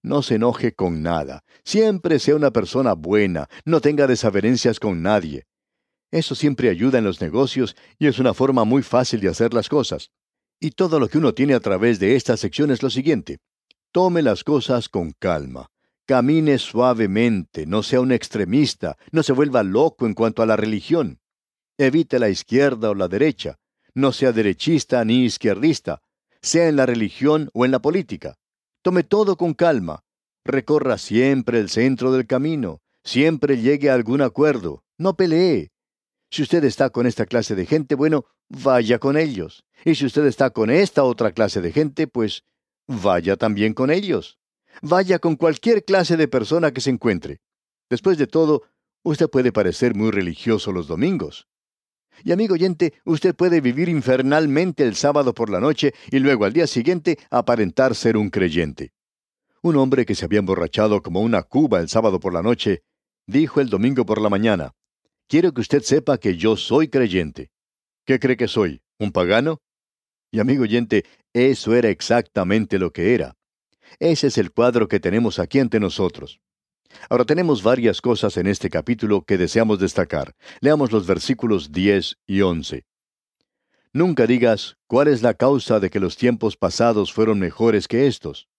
No 0.01 0.23
se 0.23 0.37
enoje 0.37 0.77
con 0.77 1.03
nada. 1.03 1.43
Siempre 1.65 2.21
sea 2.21 2.37
una 2.37 2.53
persona 2.53 2.93
buena. 2.93 3.49
No 3.65 3.81
tenga 3.81 4.07
desavenencias 4.07 4.79
con 4.79 5.03
nadie. 5.03 5.49
Eso 6.13 6.35
siempre 6.35 6.69
ayuda 6.69 6.99
en 6.99 7.05
los 7.05 7.21
negocios 7.21 7.75
y 7.99 8.07
es 8.07 8.19
una 8.19 8.35
forma 8.35 8.65
muy 8.65 8.83
fácil 8.83 9.21
de 9.21 9.29
hacer 9.29 9.55
las 9.55 9.69
cosas. 9.69 10.11
Y 10.61 10.73
todo 10.73 11.01
lo 11.01 11.09
que 11.09 11.19
uno 11.19 11.33
tiene 11.33 11.55
a 11.55 11.61
través 11.61 11.99
de 11.99 12.15
esta 12.15 12.37
sección 12.37 12.71
es 12.71 12.83
lo 12.83 12.91
siguiente. 12.91 13.39
Tome 13.91 14.23
las 14.23 14.45
cosas 14.45 14.89
con 14.89 15.13
calma. 15.19 15.71
Camine 16.07 16.59
suavemente, 16.59 17.67
no 17.67 17.83
sea 17.83 18.01
un 18.01 18.13
extremista, 18.13 18.99
no 19.11 19.23
se 19.23 19.33
vuelva 19.33 19.63
loco 19.63 20.07
en 20.07 20.15
cuanto 20.15 20.43
a 20.43 20.47
la 20.47 20.57
religión. 20.57 21.19
Evite 21.79 22.19
la 22.19 22.29
izquierda 22.29 22.91
o 22.91 22.95
la 22.95 23.09
derecha. 23.09 23.59
No 23.95 24.13
sea 24.13 24.33
derechista 24.33 25.05
ni 25.05 25.25
izquierdista, 25.25 26.03
sea 26.43 26.69
en 26.69 26.77
la 26.77 26.87
religión 26.87 27.51
o 27.55 27.65
en 27.65 27.71
la 27.71 27.81
política. 27.81 28.37
Tome 28.83 29.03
todo 29.03 29.37
con 29.37 29.55
calma. 29.55 30.05
Recorra 30.45 30.99
siempre 30.99 31.59
el 31.59 31.71
centro 31.71 32.13
del 32.13 32.27
camino. 32.27 32.83
Siempre 33.03 33.59
llegue 33.59 33.91
a 33.91 33.95
algún 33.95 34.21
acuerdo. 34.21 34.85
No 34.99 35.17
pelee. 35.17 35.72
Si 36.33 36.41
usted 36.41 36.65
está 36.65 36.89
con 36.89 37.07
esta 37.07 37.27
clase 37.27 37.55
de 37.55 37.67
gente, 37.67 37.95
bueno, 37.95 38.25
vaya 38.49 38.99
con 38.99 39.19
ellos. 39.19 39.67
Y 39.85 39.97
si 39.97 40.07
usted 40.07 40.25
está 40.25 40.49
con 40.49 40.71
esta 40.71 41.05
otra 41.05 41.33
clase 41.33 41.61
de 41.61 41.73
gente, 41.73 42.07
pues 42.07 42.45
vaya 42.87 43.37
también 43.37 43.75
con 43.75 43.91
ellos. 43.91 44.39
Vaya 44.81 45.19
con 45.19 45.37
cualquier 45.37 45.85
clase 45.85 46.17
de 46.17 46.29
persona 46.29 46.73
que 46.73 46.81
se 46.81 46.89
encuentre. 46.89 47.43
Después 47.91 48.17
de 48.17 48.27
todo, 48.27 48.63
usted 49.03 49.29
puede 49.29 49.53
parecer 49.53 49.95
muy 49.95 50.11
religioso 50.11 50.73
los 50.73 50.87
domingos. 50.87 51.49
Y 52.25 52.33
amigo 52.33 52.55
oyente, 52.55 52.95
usted 53.05 53.35
puede 53.35 53.61
vivir 53.61 53.91
infernalmente 53.91 54.85
el 54.85 54.95
sábado 54.95 55.35
por 55.35 55.51
la 55.51 55.61
noche 55.61 55.93
y 56.11 56.19
luego 56.19 56.47
al 56.47 56.55
día 56.55 56.67
siguiente 56.67 57.19
aparentar 57.29 57.95
ser 57.95 58.17
un 58.17 58.31
creyente. 58.31 58.95
Un 59.61 59.77
hombre 59.77 60.07
que 60.07 60.15
se 60.15 60.25
había 60.25 60.39
emborrachado 60.39 61.03
como 61.03 61.21
una 61.21 61.43
cuba 61.43 61.81
el 61.81 61.91
sábado 61.91 62.21
por 62.21 62.33
la 62.33 62.41
noche, 62.41 62.85
dijo 63.27 63.61
el 63.61 63.69
domingo 63.69 64.07
por 64.07 64.19
la 64.19 64.31
mañana, 64.31 64.73
Quiero 65.33 65.55
que 65.55 65.63
usted 65.63 65.81
sepa 65.81 66.19
que 66.19 66.37
yo 66.37 66.59
soy 66.59 66.89
creyente. 66.89 67.51
¿Qué 68.05 68.19
cree 68.19 68.37
que 68.37 68.49
soy? 68.49 68.83
¿Un 68.99 69.13
pagano? 69.13 69.63
Y 70.31 70.41
amigo 70.41 70.65
oyente, 70.65 71.07
eso 71.33 71.75
era 71.75 71.89
exactamente 71.89 72.79
lo 72.79 72.93
que 72.93 73.15
era. 73.15 73.35
Ese 73.99 74.27
es 74.27 74.37
el 74.37 74.53
cuadro 74.53 74.89
que 74.89 75.01
tenemos 75.01 75.39
aquí 75.39 75.59
ante 75.59 75.81
nosotros. 75.81 76.43
Ahora 77.09 77.25
tenemos 77.25 77.63
varias 77.63 78.03
cosas 78.03 78.37
en 78.37 78.47
este 78.47 78.69
capítulo 78.69 79.25
que 79.25 79.39
deseamos 79.39 79.79
destacar. 79.79 80.35
Leamos 80.61 80.93
los 80.93 81.07
versículos 81.07 81.73
10 81.73 82.19
y 82.27 82.43
11. 82.43 82.85
Nunca 83.95 84.27
digas 84.27 84.77
cuál 84.87 85.09
es 85.09 85.23
la 85.23 85.33
causa 85.33 85.81
de 85.81 85.89
que 85.89 85.99
los 85.99 86.19
tiempos 86.19 86.59
pasados 86.59 87.11
fueron 87.11 87.39
mejores 87.39 87.89
que 87.89 88.07
estos, 88.07 88.51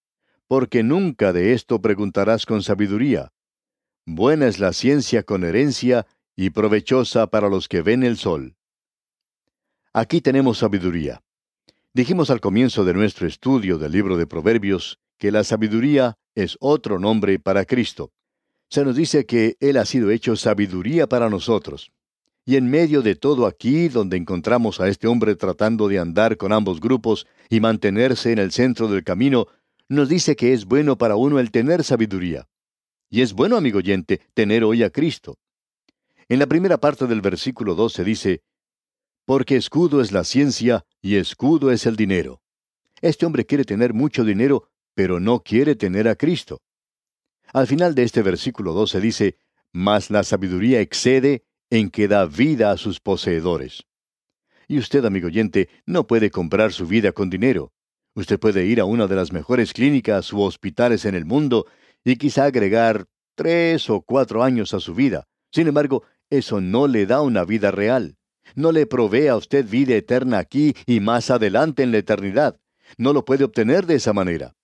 porque 0.47 0.81
nunca 0.81 1.33
de 1.33 1.53
esto 1.53 1.83
preguntarás 1.83 2.47
con 2.47 2.63
sabiduría. 2.63 3.31
Buena 4.07 4.47
es 4.47 4.57
la 4.57 4.73
ciencia 4.73 5.21
con 5.21 5.43
herencia 5.43 6.07
y 6.35 6.49
provechosa 6.49 7.27
para 7.27 7.49
los 7.49 7.67
que 7.67 7.81
ven 7.81 8.03
el 8.03 8.17
sol. 8.17 8.55
Aquí 9.93 10.21
tenemos 10.21 10.57
sabiduría. 10.57 11.21
Dijimos 11.93 12.31
al 12.31 12.41
comienzo 12.41 12.85
de 12.85 12.93
nuestro 12.93 13.27
estudio 13.27 13.77
del 13.77 13.91
libro 13.91 14.17
de 14.17 14.25
Proverbios 14.25 14.99
que 15.19 15.31
la 15.31 15.43
sabiduría 15.43 16.17
es 16.35 16.57
otro 16.59 16.99
nombre 16.99 17.37
para 17.39 17.65
Cristo. 17.65 18.11
Se 18.69 18.83
nos 18.83 18.95
dice 18.95 19.25
que 19.25 19.55
Él 19.59 19.77
ha 19.77 19.85
sido 19.85 20.09
hecho 20.09 20.35
sabiduría 20.35 21.07
para 21.07 21.29
nosotros. 21.29 21.91
Y 22.45 22.55
en 22.57 22.69
medio 22.69 23.01
de 23.03 23.15
todo 23.15 23.45
aquí, 23.45 23.87
donde 23.87 24.17
encontramos 24.17 24.81
a 24.81 24.89
este 24.89 25.07
hombre 25.07 25.35
tratando 25.35 25.87
de 25.87 25.99
andar 25.99 26.37
con 26.37 26.51
ambos 26.51 26.81
grupos 26.81 27.27
y 27.49 27.59
mantenerse 27.59 28.31
en 28.31 28.39
el 28.39 28.51
centro 28.51 28.87
del 28.87 29.03
camino, 29.03 29.47
nos 29.87 30.09
dice 30.09 30.35
que 30.35 30.53
es 30.53 30.65
bueno 30.65 30.97
para 30.97 31.15
uno 31.15 31.39
el 31.39 31.51
tener 31.51 31.83
sabiduría. 31.83 32.47
Y 33.09 33.21
es 33.21 33.33
bueno, 33.33 33.55
amigo 33.55 33.77
oyente, 33.77 34.21
tener 34.33 34.63
hoy 34.63 34.81
a 34.81 34.89
Cristo. 34.89 35.37
En 36.29 36.39
la 36.39 36.47
primera 36.47 36.77
parte 36.77 37.07
del 37.07 37.21
versículo 37.21 37.75
12 37.75 38.03
dice, 38.03 38.43
porque 39.25 39.55
escudo 39.55 40.01
es 40.01 40.11
la 40.11 40.23
ciencia 40.23 40.85
y 41.01 41.15
escudo 41.15 41.71
es 41.71 41.85
el 41.85 41.95
dinero. 41.95 42.41
Este 43.01 43.25
hombre 43.25 43.45
quiere 43.45 43.63
tener 43.63 43.93
mucho 43.93 44.23
dinero, 44.23 44.69
pero 44.93 45.19
no 45.19 45.43
quiere 45.43 45.75
tener 45.75 46.07
a 46.07 46.15
Cristo. 46.15 46.61
Al 47.53 47.67
final 47.67 47.95
de 47.95 48.03
este 48.03 48.21
versículo 48.21 48.73
12 48.73 48.99
dice, 48.99 49.37
Mas 49.71 50.09
la 50.09 50.23
sabiduría 50.23 50.81
excede 50.81 51.45
en 51.69 51.89
que 51.89 52.07
da 52.07 52.25
vida 52.25 52.71
a 52.71 52.77
sus 52.77 52.99
poseedores. 52.99 53.83
Y 54.67 54.77
usted, 54.77 55.03
amigo 55.05 55.27
oyente, 55.27 55.69
no 55.85 56.05
puede 56.07 56.31
comprar 56.31 56.71
su 56.71 56.87
vida 56.87 57.11
con 57.11 57.29
dinero. 57.29 57.73
Usted 58.15 58.39
puede 58.39 58.65
ir 58.65 58.79
a 58.79 58.85
una 58.85 59.07
de 59.07 59.15
las 59.15 59.31
mejores 59.31 59.73
clínicas 59.73 60.31
u 60.31 60.41
hospitales 60.41 61.05
en 61.05 61.15
el 61.15 61.25
mundo 61.25 61.65
y 62.03 62.17
quizá 62.17 62.45
agregar 62.45 63.05
tres 63.35 63.89
o 63.89 64.01
cuatro 64.01 64.43
años 64.43 64.73
a 64.73 64.79
su 64.79 64.93
vida. 64.93 65.27
Sin 65.53 65.67
embargo, 65.67 66.03
eso 66.29 66.61
no 66.61 66.87
le 66.87 67.05
da 67.05 67.21
una 67.21 67.45
vida 67.45 67.69
real. 67.69 68.17
No 68.55 68.71
le 68.71 68.87
provee 68.87 69.27
a 69.27 69.35
usted 69.35 69.65
vida 69.69 69.95
eterna 69.95 70.39
aquí 70.39 70.73
y 70.87 70.99
más 70.99 71.29
adelante 71.29 71.83
en 71.83 71.91
la 71.91 71.99
eternidad. 71.99 72.59
No 72.97 73.13
lo 73.13 73.23
puede 73.23 73.43
obtener 73.43 73.85
de 73.85 73.95
esa 73.95 74.13
manera. 74.13 74.55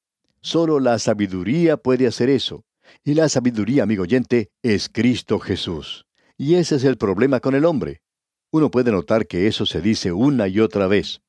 Solo 0.41 0.79
la 0.79 0.97
sabiduría 0.97 1.77
puede 1.77 2.07
hacer 2.07 2.29
eso. 2.29 2.65
Y 3.03 3.13
la 3.13 3.29
sabiduría, 3.29 3.83
amigo 3.83 4.03
oyente, 4.03 4.49
es 4.63 4.89
Cristo 4.89 5.37
Jesús. 5.37 6.07
Y 6.37 6.55
ese 6.55 6.77
es 6.77 6.83
el 6.83 6.97
problema 6.97 7.39
con 7.39 7.53
el 7.53 7.65
hombre. 7.65 8.01
Uno 8.49 8.71
puede 8.71 8.91
notar 8.91 9.27
que 9.27 9.45
eso 9.45 9.67
se 9.67 9.81
dice 9.81 10.11
una 10.11 10.47
y 10.47 10.59
otra 10.59 10.87
vez. 10.87 11.21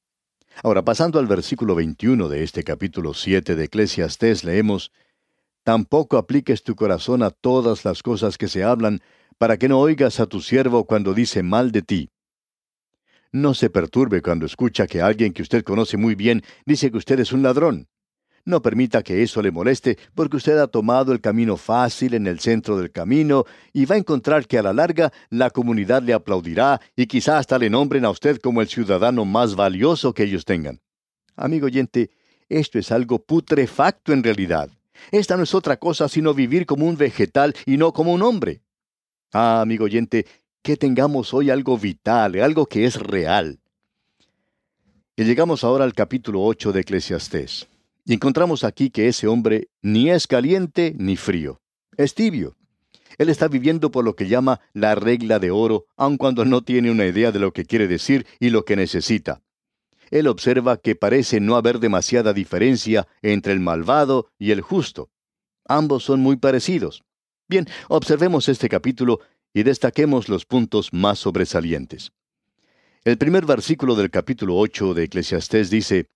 Ahora, 0.63 0.85
pasando 0.85 1.19
al 1.19 1.27
versículo 1.27 1.75
21 1.75 2.29
de 2.29 2.43
este 2.43 2.65
capítulo 2.65 3.13
7 3.13 3.57
de 3.57 3.65
Eclesiastés, 3.65 4.43
leemos, 4.43 4.91
Tampoco 5.65 6.17
apliques 6.17 6.63
tu 6.63 6.75
corazón 6.75 7.23
a 7.23 7.31
todas 7.31 7.85
las 7.85 8.03
cosas 8.03 8.39
que 8.39 8.49
se 8.49 8.65
hablan, 8.65 9.01
para 9.41 9.57
que 9.57 9.71
no 9.71 9.81
oigas 9.81 10.21
a 10.21 10.27
tu 10.27 10.43
siervo 10.43 10.85
cuando 10.85 11.15
dice 11.15 11.43
mal 11.43 11.73
de 11.73 11.81
ti. 11.81 12.11
No 13.33 13.55
se 13.55 13.71
perturbe 13.71 14.21
cuando 14.21 14.45
escucha 14.45 14.87
que 14.87 15.01
alguien 15.01 15.33
que 15.33 15.41
usted 15.41 15.65
conoce 15.65 15.97
muy 15.97 16.15
bien 16.15 16.43
dice 16.67 16.91
que 16.91 16.99
usted 16.99 17.19
es 17.21 17.33
un 17.33 17.43
ladrón. 17.43 17.89
No 18.45 18.61
permita 18.61 19.03
que 19.03 19.23
eso 19.23 19.41
le 19.41 19.51
moleste 19.51 19.97
porque 20.15 20.37
usted 20.37 20.59
ha 20.59 20.67
tomado 20.67 21.13
el 21.13 21.23
camino 21.23 21.57
fácil 21.57 22.13
en 22.13 22.27
el 22.27 22.39
centro 22.39 22.77
del 22.77 22.93
camino 22.93 23.47
y 23.73 23.87
va 23.87 23.95
a 23.95 23.99
encontrar 23.99 24.47
que 24.47 24.59
a 24.59 24.63
la 24.63 24.75
larga 24.75 25.11
la 25.31 25.49
comunidad 25.49 26.03
le 26.03 26.13
aplaudirá 26.13 26.79
y 26.95 27.07
quizá 27.07 27.39
hasta 27.39 27.59
le 27.59 27.71
nombren 27.71 28.05
a 28.05 28.11
usted 28.11 28.39
como 28.43 28.61
el 28.61 28.69
ciudadano 28.69 29.25
más 29.25 29.57
valioso 29.57 30.13
que 30.13 30.25
ellos 30.25 30.45
tengan. 30.45 30.83
Amigo 31.35 31.65
oyente, 31.65 32.11
esto 32.51 32.79
es 32.79 32.93
algo 32.93 33.25
putrefacto 33.25 34.13
en 34.13 34.23
realidad. 34.23 34.69
Esta 35.11 35.39
no 35.39 35.45
es 35.45 35.55
otra 35.55 35.79
cosa 35.79 36.11
sino 36.11 36.35
vivir 36.35 36.67
como 36.67 36.87
un 36.87 36.99
vegetal 36.99 37.55
y 37.65 37.79
no 37.79 37.95
como 37.95 38.13
un 38.13 38.21
hombre. 38.21 38.61
Ah, 39.33 39.61
amigo 39.61 39.85
oyente, 39.85 40.27
que 40.61 40.77
tengamos 40.77 41.33
hoy 41.33 41.51
algo 41.51 41.79
vital, 41.79 42.41
algo 42.41 42.67
que 42.67 42.85
es 42.85 42.97
real. 42.97 43.61
Y 45.17 45.23
llegamos 45.23 45.63
ahora 45.63 45.85
al 45.85 45.95
capítulo 45.95 46.43
8 46.43 46.73
de 46.73 46.81
Eclesiastés. 46.81 47.69
Y 48.05 48.15
encontramos 48.15 48.65
aquí 48.65 48.91
que 48.91 49.07
ese 49.07 49.29
hombre 49.29 49.69
ni 49.83 50.11
es 50.11 50.27
caliente 50.27 50.95
ni 50.99 51.17
frío, 51.17 51.61
es 51.97 52.15
tibio. 52.15 52.57
Él 53.19 53.29
está 53.29 53.47
viviendo 53.47 53.93
por 53.93 54.05
lo 54.05 54.17
que 54.17 54.27
llama 54.27 54.61
la 54.73 54.97
regla 54.97 55.39
de 55.39 55.53
oro, 55.53 55.85
aun 55.97 56.17
cuando 56.17 56.45
no 56.45 56.63
tiene 56.63 56.91
una 56.91 57.07
idea 57.07 57.31
de 57.31 57.39
lo 57.39 57.53
que 57.53 57.65
quiere 57.65 57.87
decir 57.87 58.27
y 58.41 58.51
lo 58.51 58.65
que 58.65 58.75
necesita. 58.75 59.43
Él 60.11 60.27
observa 60.27 60.77
que 60.79 60.97
parece 60.97 61.39
no 61.39 61.55
haber 61.55 61.79
demasiada 61.79 62.33
diferencia 62.33 63.07
entre 63.23 63.53
el 63.53 63.61
malvado 63.61 64.29
y 64.39 64.51
el 64.51 64.61
justo. 64.61 65.09
Ambos 65.67 66.03
son 66.03 66.19
muy 66.19 66.37
parecidos. 66.37 67.05
Bien, 67.51 67.67
observemos 67.89 68.49
este 68.49 68.69
capítulo 68.69 69.19
y 69.53 69.65
destaquemos 69.65 70.29
los 70.29 70.47
puntos 70.47 70.93
más 70.93 71.19
sobresalientes. 71.19 72.13
El 73.03 73.19
primer 73.19 73.45
versículo 73.45 73.97
del 73.97 74.09
capítulo 74.09 74.57
8 74.57 74.95
de 74.95 75.03
Eclesiastés 75.03 75.69
dice, 75.69 76.07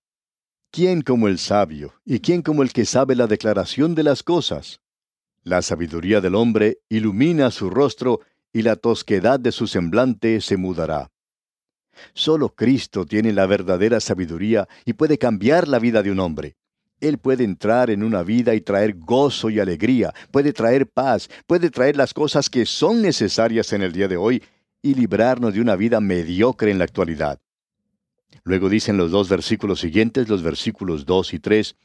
¿Quién 0.71 1.01
como 1.01 1.27
el 1.27 1.37
sabio 1.37 1.93
y 2.05 2.21
quién 2.21 2.41
como 2.41 2.63
el 2.63 2.71
que 2.71 2.85
sabe 2.85 3.17
la 3.17 3.27
declaración 3.27 3.95
de 3.95 4.03
las 4.03 4.23
cosas? 4.23 4.79
La 5.43 5.61
sabiduría 5.61 6.21
del 6.21 6.35
hombre 6.35 6.77
ilumina 6.87 7.51
su 7.51 7.69
rostro 7.69 8.21
y 8.53 8.61
la 8.61 8.77
tosquedad 8.77 9.37
de 9.37 9.51
su 9.51 9.67
semblante 9.67 10.39
se 10.39 10.55
mudará. 10.55 11.11
Solo 12.13 12.55
Cristo 12.55 13.05
tiene 13.05 13.33
la 13.33 13.45
verdadera 13.45 13.99
sabiduría 13.99 14.69
y 14.85 14.93
puede 14.93 15.17
cambiar 15.17 15.67
la 15.67 15.79
vida 15.79 16.01
de 16.01 16.11
un 16.11 16.21
hombre. 16.21 16.55
Él 17.07 17.19
puede 17.19 17.43
entrar 17.43 17.91
en 17.91 18.01
una 18.01 18.23
vida 18.23 18.55
y 18.55 18.61
traer 18.61 18.95
gozo 18.95 19.51
y 19.51 19.59
alegría, 19.59 20.11
puede 20.31 20.53
traer 20.53 20.87
paz, 20.87 21.29
puede 21.45 21.69
traer 21.69 21.95
las 21.95 22.15
cosas 22.15 22.49
que 22.49 22.65
son 22.65 23.03
necesarias 23.03 23.73
en 23.73 23.83
el 23.83 23.91
día 23.91 24.07
de 24.07 24.17
hoy 24.17 24.41
y 24.81 24.95
librarnos 24.95 25.53
de 25.53 25.61
una 25.61 25.75
vida 25.75 25.99
mediocre 25.99 26.71
en 26.71 26.79
la 26.79 26.85
actualidad. 26.85 27.39
Luego 28.43 28.69
dicen 28.69 28.97
los 28.97 29.11
dos 29.11 29.29
versículos 29.29 29.79
siguientes, 29.79 30.29
los 30.29 30.41
versículos 30.41 31.05
2 31.05 31.35
y 31.35 31.39
3, 31.39 31.75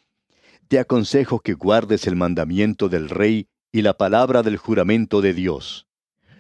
Te 0.68 0.78
aconsejo 0.78 1.40
que 1.40 1.52
guardes 1.52 2.06
el 2.06 2.16
mandamiento 2.16 2.88
del 2.88 3.10
Rey 3.10 3.46
y 3.72 3.82
la 3.82 3.98
palabra 3.98 4.42
del 4.42 4.56
juramento 4.56 5.20
de 5.20 5.34
Dios. 5.34 5.86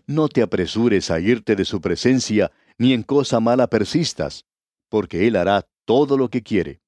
No 0.06 0.28
te 0.28 0.40
apresures 0.40 1.10
a 1.10 1.20
irte 1.20 1.54
de 1.54 1.64
su 1.66 1.82
presencia, 1.82 2.50
ni 2.78 2.94
en 2.94 3.02
cosa 3.02 3.40
mala 3.40 3.68
persistas, 3.68 4.46
porque 4.88 5.26
Él 5.26 5.36
hará 5.36 5.66
todo 5.84 6.16
lo 6.16 6.30
que 6.30 6.42
quiere. 6.42 6.79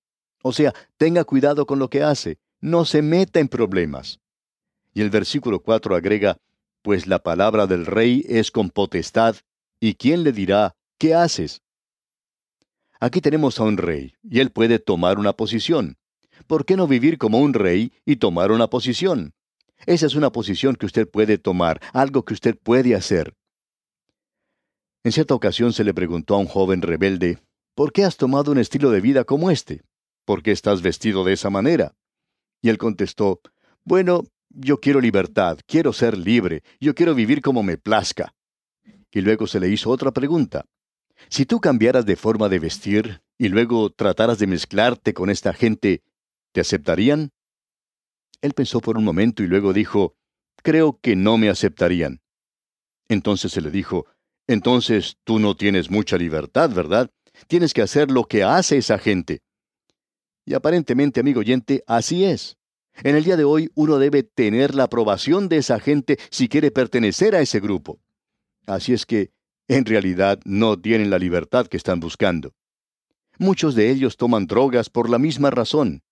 O 0.42 0.52
sea, 0.52 0.74
tenga 0.96 1.24
cuidado 1.24 1.66
con 1.66 1.78
lo 1.78 1.88
que 1.88 2.02
hace, 2.02 2.38
no 2.60 2.84
se 2.84 3.02
meta 3.02 3.40
en 3.40 3.48
problemas. 3.48 4.20
Y 4.92 5.00
el 5.00 5.10
versículo 5.10 5.60
4 5.60 5.94
agrega, 5.94 6.38
Pues 6.82 7.06
la 7.06 7.20
palabra 7.20 7.66
del 7.66 7.86
rey 7.86 8.24
es 8.28 8.50
con 8.50 8.70
potestad, 8.70 9.36
¿y 9.80 9.94
quién 9.94 10.24
le 10.24 10.32
dirá, 10.32 10.74
¿qué 10.98 11.14
haces? 11.14 11.62
Aquí 13.00 13.20
tenemos 13.20 13.58
a 13.58 13.64
un 13.64 13.76
rey, 13.76 14.14
y 14.22 14.40
él 14.40 14.50
puede 14.50 14.78
tomar 14.78 15.18
una 15.18 15.32
posición. 15.32 15.96
¿Por 16.46 16.64
qué 16.64 16.76
no 16.76 16.86
vivir 16.86 17.18
como 17.18 17.40
un 17.40 17.54
rey 17.54 17.92
y 18.04 18.16
tomar 18.16 18.52
una 18.52 18.68
posición? 18.68 19.34
Esa 19.86 20.06
es 20.06 20.14
una 20.14 20.30
posición 20.30 20.76
que 20.76 20.86
usted 20.86 21.08
puede 21.08 21.38
tomar, 21.38 21.80
algo 21.92 22.24
que 22.24 22.34
usted 22.34 22.56
puede 22.56 22.94
hacer. 22.94 23.34
En 25.04 25.10
cierta 25.10 25.34
ocasión 25.34 25.72
se 25.72 25.82
le 25.82 25.94
preguntó 25.94 26.34
a 26.34 26.38
un 26.38 26.46
joven 26.46 26.82
rebelde, 26.82 27.38
¿por 27.74 27.92
qué 27.92 28.04
has 28.04 28.16
tomado 28.16 28.52
un 28.52 28.58
estilo 28.58 28.90
de 28.90 29.00
vida 29.00 29.24
como 29.24 29.50
este? 29.50 29.82
¿Por 30.24 30.42
qué 30.42 30.52
estás 30.52 30.82
vestido 30.82 31.24
de 31.24 31.32
esa 31.32 31.50
manera? 31.50 31.94
Y 32.60 32.68
él 32.68 32.78
contestó, 32.78 33.40
bueno, 33.84 34.24
yo 34.48 34.78
quiero 34.78 35.00
libertad, 35.00 35.58
quiero 35.66 35.92
ser 35.92 36.16
libre, 36.16 36.62
yo 36.80 36.94
quiero 36.94 37.14
vivir 37.14 37.40
como 37.40 37.62
me 37.62 37.78
plazca. 37.78 38.34
Y 39.10 39.20
luego 39.20 39.46
se 39.46 39.60
le 39.60 39.68
hizo 39.68 39.90
otra 39.90 40.12
pregunta. 40.12 40.66
Si 41.28 41.46
tú 41.46 41.60
cambiaras 41.60 42.06
de 42.06 42.16
forma 42.16 42.48
de 42.48 42.58
vestir 42.58 43.22
y 43.38 43.48
luego 43.48 43.90
trataras 43.90 44.38
de 44.38 44.46
mezclarte 44.46 45.14
con 45.14 45.30
esta 45.30 45.52
gente, 45.52 46.02
¿te 46.52 46.60
aceptarían? 46.60 47.30
Él 48.40 48.54
pensó 48.54 48.80
por 48.80 48.98
un 48.98 49.04
momento 49.04 49.42
y 49.42 49.46
luego 49.46 49.72
dijo, 49.72 50.16
creo 50.62 50.98
que 51.00 51.16
no 51.16 51.38
me 51.38 51.48
aceptarían. 51.48 52.20
Entonces 53.08 53.52
se 53.52 53.60
le 53.60 53.70
dijo, 53.70 54.06
entonces 54.46 55.16
tú 55.24 55.38
no 55.38 55.56
tienes 55.56 55.90
mucha 55.90 56.16
libertad, 56.16 56.70
¿verdad? 56.70 57.10
Tienes 57.46 57.72
que 57.72 57.82
hacer 57.82 58.10
lo 58.10 58.24
que 58.24 58.42
hace 58.42 58.78
esa 58.78 58.98
gente. 58.98 59.42
Y 60.44 60.54
aparentemente, 60.54 61.20
amigo 61.20 61.40
oyente, 61.40 61.84
así 61.86 62.24
es. 62.24 62.56
En 63.02 63.16
el 63.16 63.24
día 63.24 63.36
de 63.36 63.44
hoy 63.44 63.70
uno 63.74 63.98
debe 63.98 64.22
tener 64.22 64.74
la 64.74 64.84
aprobación 64.84 65.48
de 65.48 65.58
esa 65.58 65.80
gente 65.80 66.18
si 66.30 66.48
quiere 66.48 66.70
pertenecer 66.70 67.34
a 67.34 67.40
ese 67.40 67.60
grupo. 67.60 68.00
Así 68.66 68.92
es 68.92 69.06
que, 69.06 69.30
en 69.68 69.84
realidad, 69.84 70.40
no 70.44 70.78
tienen 70.78 71.10
la 71.10 71.18
libertad 71.18 71.66
que 71.66 71.76
están 71.76 72.00
buscando. 72.00 72.52
Muchos 73.38 73.74
de 73.74 73.90
ellos 73.90 74.16
toman 74.16 74.46
drogas 74.46 74.90
por 74.90 75.08
la 75.08 75.18
misma 75.18 75.50
razón. 75.50 76.02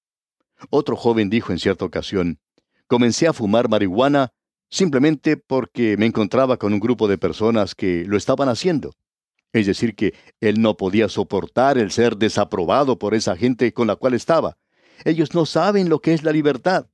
Otro 0.71 0.97
joven 0.97 1.31
dijo 1.31 1.53
en 1.53 1.59
cierta 1.59 1.85
ocasión, 1.85 2.39
comencé 2.87 3.27
a 3.27 3.33
fumar 3.33 3.69
marihuana 3.69 4.33
simplemente 4.71 5.37
porque 5.37 5.97
me 5.97 6.07
encontraba 6.07 6.57
con 6.57 6.73
un 6.73 6.81
grupo 6.81 7.09
de 7.09 7.19
personas 7.19 7.75
que 7.75 8.05
lo 8.07 8.17
estaban 8.17 8.49
haciendo. 8.49 8.95
Es 9.53 9.67
decir, 9.67 9.95
que 9.95 10.15
él 10.41 10.61
no 10.61 10.77
podía 10.77 11.09
soportar 11.09 11.77
el 11.79 11.91
ser 11.91 12.17
desaprobado 12.17 12.99
por 12.99 13.15
esa 13.15 13.37
gente 13.37 13.73
con 13.73 13.87
la 13.87 13.97
cual 13.97 14.15
estaba. 14.15 14.57
Ellos 15.05 15.35
no 15.35 15.47
saben 15.47 15.89
lo 15.89 16.01
que 16.01 16.15
es 16.15 16.23
la 16.23 16.33
libertad. 16.33 16.89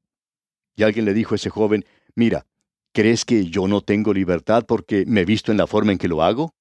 Y 0.74 0.82
alguien 0.82 1.04
le 1.04 1.14
dijo 1.14 1.34
a 1.34 1.36
ese 1.36 1.50
joven, 1.50 1.84
mira, 2.14 2.46
¿crees 2.92 3.24
que 3.24 3.46
yo 3.46 3.68
no 3.68 3.82
tengo 3.82 4.14
libertad 4.14 4.64
porque 4.66 5.04
me 5.06 5.22
he 5.22 5.24
visto 5.24 5.52
en 5.52 5.58
la 5.58 5.66
forma 5.66 5.92
en 5.92 5.98
que 5.98 6.08
lo 6.08 6.22
hago? 6.22 6.54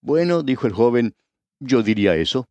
Bueno, 0.00 0.42
dijo 0.42 0.66
el 0.66 0.72
joven, 0.72 1.14
yo 1.58 1.82
diría 1.82 2.16
eso. 2.16 2.48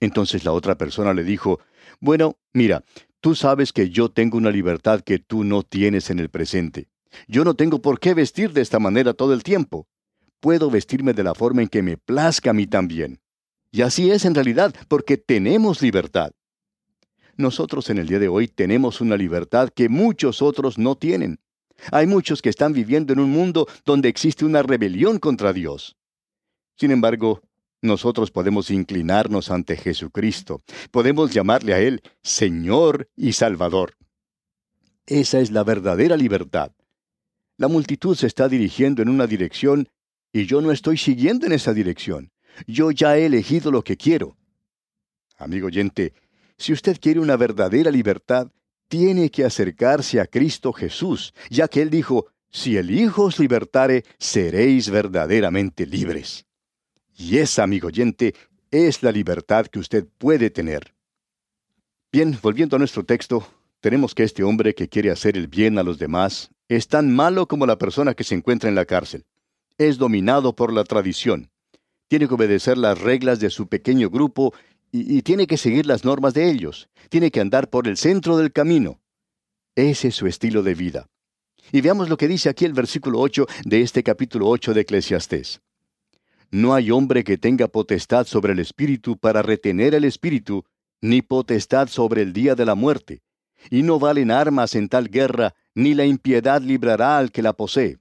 Entonces 0.00 0.44
la 0.44 0.52
otra 0.52 0.76
persona 0.76 1.12
le 1.12 1.24
dijo, 1.24 1.60
bueno, 2.00 2.38
mira, 2.52 2.84
tú 3.20 3.34
sabes 3.34 3.72
que 3.72 3.90
yo 3.90 4.10
tengo 4.10 4.38
una 4.38 4.50
libertad 4.50 5.00
que 5.00 5.18
tú 5.18 5.44
no 5.44 5.62
tienes 5.62 6.10
en 6.10 6.18
el 6.18 6.30
presente. 6.30 6.88
Yo 7.28 7.44
no 7.44 7.54
tengo 7.54 7.80
por 7.80 8.00
qué 8.00 8.14
vestir 8.14 8.52
de 8.52 8.62
esta 8.62 8.78
manera 8.78 9.12
todo 9.12 9.34
el 9.34 9.42
tiempo 9.42 9.86
puedo 10.44 10.68
vestirme 10.68 11.14
de 11.14 11.24
la 11.24 11.34
forma 11.34 11.62
en 11.62 11.68
que 11.68 11.80
me 11.80 11.96
plazca 11.96 12.50
a 12.50 12.52
mí 12.52 12.66
también. 12.66 13.18
Y 13.72 13.80
así 13.80 14.10
es 14.10 14.26
en 14.26 14.34
realidad, 14.34 14.74
porque 14.88 15.16
tenemos 15.16 15.80
libertad. 15.80 16.32
Nosotros 17.38 17.88
en 17.88 17.96
el 17.96 18.08
día 18.08 18.18
de 18.18 18.28
hoy 18.28 18.46
tenemos 18.46 19.00
una 19.00 19.16
libertad 19.16 19.70
que 19.74 19.88
muchos 19.88 20.42
otros 20.42 20.76
no 20.76 20.96
tienen. 20.96 21.40
Hay 21.92 22.06
muchos 22.06 22.42
que 22.42 22.50
están 22.50 22.74
viviendo 22.74 23.14
en 23.14 23.20
un 23.20 23.30
mundo 23.30 23.66
donde 23.86 24.10
existe 24.10 24.44
una 24.44 24.62
rebelión 24.62 25.18
contra 25.18 25.54
Dios. 25.54 25.96
Sin 26.76 26.90
embargo, 26.90 27.40
nosotros 27.80 28.30
podemos 28.30 28.70
inclinarnos 28.70 29.50
ante 29.50 29.78
Jesucristo, 29.78 30.60
podemos 30.90 31.32
llamarle 31.32 31.72
a 31.72 31.80
Él 31.80 32.02
Señor 32.22 33.08
y 33.16 33.32
Salvador. 33.32 33.96
Esa 35.06 35.40
es 35.40 35.50
la 35.50 35.64
verdadera 35.64 36.18
libertad. 36.18 36.72
La 37.56 37.68
multitud 37.68 38.14
se 38.14 38.26
está 38.26 38.46
dirigiendo 38.46 39.00
en 39.00 39.08
una 39.08 39.26
dirección 39.26 39.88
y 40.34 40.46
yo 40.46 40.60
no 40.60 40.72
estoy 40.72 40.98
siguiendo 40.98 41.46
en 41.46 41.52
esa 41.52 41.72
dirección. 41.72 42.32
Yo 42.66 42.90
ya 42.90 43.16
he 43.16 43.24
elegido 43.24 43.70
lo 43.70 43.82
que 43.82 43.96
quiero. 43.96 44.36
Amigo 45.38 45.68
oyente, 45.68 46.12
si 46.58 46.72
usted 46.72 46.98
quiere 47.00 47.20
una 47.20 47.36
verdadera 47.36 47.90
libertad, 47.90 48.50
tiene 48.88 49.30
que 49.30 49.44
acercarse 49.44 50.20
a 50.20 50.26
Cristo 50.26 50.72
Jesús, 50.72 51.32
ya 51.50 51.68
que 51.68 51.82
Él 51.82 51.88
dijo, 51.88 52.26
si 52.50 52.76
el 52.76 52.90
Hijo 52.90 53.22
os 53.22 53.38
libertare, 53.38 54.02
seréis 54.18 54.90
verdaderamente 54.90 55.86
libres. 55.86 56.44
Y 57.16 57.38
esa, 57.38 57.62
amigo 57.62 57.86
oyente, 57.86 58.34
es 58.72 59.04
la 59.04 59.12
libertad 59.12 59.66
que 59.66 59.78
usted 59.78 60.04
puede 60.18 60.50
tener. 60.50 60.94
Bien, 62.10 62.36
volviendo 62.42 62.74
a 62.74 62.80
nuestro 62.80 63.04
texto, 63.04 63.46
tenemos 63.80 64.16
que 64.16 64.24
este 64.24 64.42
hombre 64.42 64.74
que 64.74 64.88
quiere 64.88 65.12
hacer 65.12 65.36
el 65.36 65.46
bien 65.46 65.78
a 65.78 65.84
los 65.84 65.98
demás 65.98 66.50
es 66.68 66.88
tan 66.88 67.14
malo 67.14 67.46
como 67.46 67.66
la 67.66 67.78
persona 67.78 68.14
que 68.14 68.24
se 68.24 68.34
encuentra 68.34 68.68
en 68.68 68.74
la 68.74 68.84
cárcel. 68.84 69.24
Es 69.78 69.98
dominado 69.98 70.54
por 70.54 70.72
la 70.72 70.84
tradición. 70.84 71.50
Tiene 72.06 72.28
que 72.28 72.34
obedecer 72.34 72.78
las 72.78 73.00
reglas 73.00 73.40
de 73.40 73.50
su 73.50 73.66
pequeño 73.66 74.08
grupo 74.08 74.54
y, 74.92 75.22
tiene 75.22 75.48
que 75.48 75.56
seguir 75.56 75.86
las 75.86 76.04
normas 76.04 76.32
de 76.34 76.48
ellos. 76.48 76.88
Tiene 77.08 77.32
que 77.32 77.40
andar 77.40 77.68
por 77.68 77.88
el 77.88 77.96
centro 77.96 78.36
del 78.36 78.52
camino. 78.52 79.00
Ese 79.74 80.08
es 80.08 80.14
su 80.14 80.28
estilo 80.28 80.62
de 80.62 80.74
vida. 80.74 81.08
Y 81.72 81.80
veamos 81.80 82.08
lo 82.08 82.16
que 82.16 82.28
dice 82.28 82.48
aquí 82.48 82.64
el 82.64 82.72
versículo 82.72 83.18
8 83.18 83.46
de 83.64 83.80
este 83.80 84.04
capítulo 84.04 84.48
8 84.48 84.74
de 84.74 84.82
Eclesiastés. 84.82 85.60
No 86.52 86.74
hay 86.74 86.92
hombre 86.92 87.24
que 87.24 87.36
tenga 87.36 87.66
potestad 87.66 88.28
sobre 88.28 88.52
el 88.52 88.60
espíritu 88.60 89.16
para 89.16 89.42
retener 89.42 89.96
el 89.96 90.04
espíritu, 90.04 90.64
ni 91.00 91.20
potestad 91.20 91.88
sobre 91.88 92.22
el 92.22 92.32
día 92.32 92.54
de 92.54 92.64
la 92.64 92.76
muerte. 92.76 93.22
Y 93.70 93.82
no 93.82 93.98
valen 93.98 94.30
armas 94.30 94.76
en 94.76 94.88
tal 94.88 95.08
guerra, 95.08 95.54
ni 95.74 95.94
la 95.94 96.04
impiedad 96.04 96.62
librará 96.62 97.18
al 97.18 97.32
que 97.32 97.42
la 97.42 97.54
posee. 97.54 97.98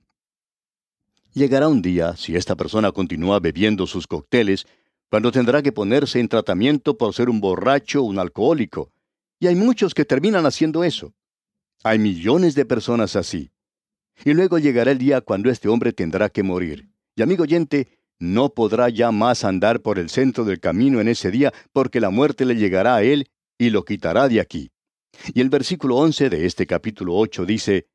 Llegará 1.33 1.67
un 1.67 1.81
día, 1.81 2.15
si 2.15 2.35
esta 2.35 2.55
persona 2.55 2.91
continúa 2.91 3.39
bebiendo 3.39 3.87
sus 3.87 4.05
cócteles, 4.05 4.67
cuando 5.09 5.31
tendrá 5.31 5.61
que 5.61 5.71
ponerse 5.71 6.19
en 6.19 6.27
tratamiento 6.27 6.97
por 6.97 7.13
ser 7.13 7.29
un 7.29 7.41
borracho 7.41 8.01
o 8.01 8.05
un 8.05 8.19
alcohólico. 8.19 8.91
Y 9.39 9.47
hay 9.47 9.55
muchos 9.55 9.93
que 9.93 10.05
terminan 10.05 10.45
haciendo 10.45 10.83
eso. 10.83 11.13
Hay 11.83 11.99
millones 11.99 12.55
de 12.55 12.65
personas 12.65 13.15
así. 13.15 13.51
Y 14.23 14.33
luego 14.33 14.59
llegará 14.59 14.91
el 14.91 14.99
día 14.99 15.21
cuando 15.21 15.49
este 15.49 15.69
hombre 15.69 15.91
tendrá 15.91 16.29
que 16.29 16.43
morir. 16.43 16.89
Y 17.15 17.23
amigo 17.23 17.43
oyente, 17.43 17.87
no 18.19 18.53
podrá 18.53 18.89
ya 18.89 19.11
más 19.11 19.43
andar 19.43 19.81
por 19.81 19.97
el 19.99 20.09
centro 20.09 20.45
del 20.45 20.59
camino 20.59 21.01
en 21.01 21.07
ese 21.07 21.31
día, 21.31 21.51
porque 21.73 21.99
la 21.99 22.11
muerte 22.11 22.45
le 22.45 22.55
llegará 22.55 22.95
a 22.95 23.03
él 23.03 23.27
y 23.57 23.71
lo 23.71 23.83
quitará 23.83 24.29
de 24.29 24.39
aquí. 24.39 24.71
Y 25.33 25.41
el 25.41 25.49
versículo 25.49 25.97
11 25.97 26.29
de 26.29 26.45
este 26.45 26.65
capítulo 26.65 27.15
8 27.15 27.45
dice, 27.45 27.87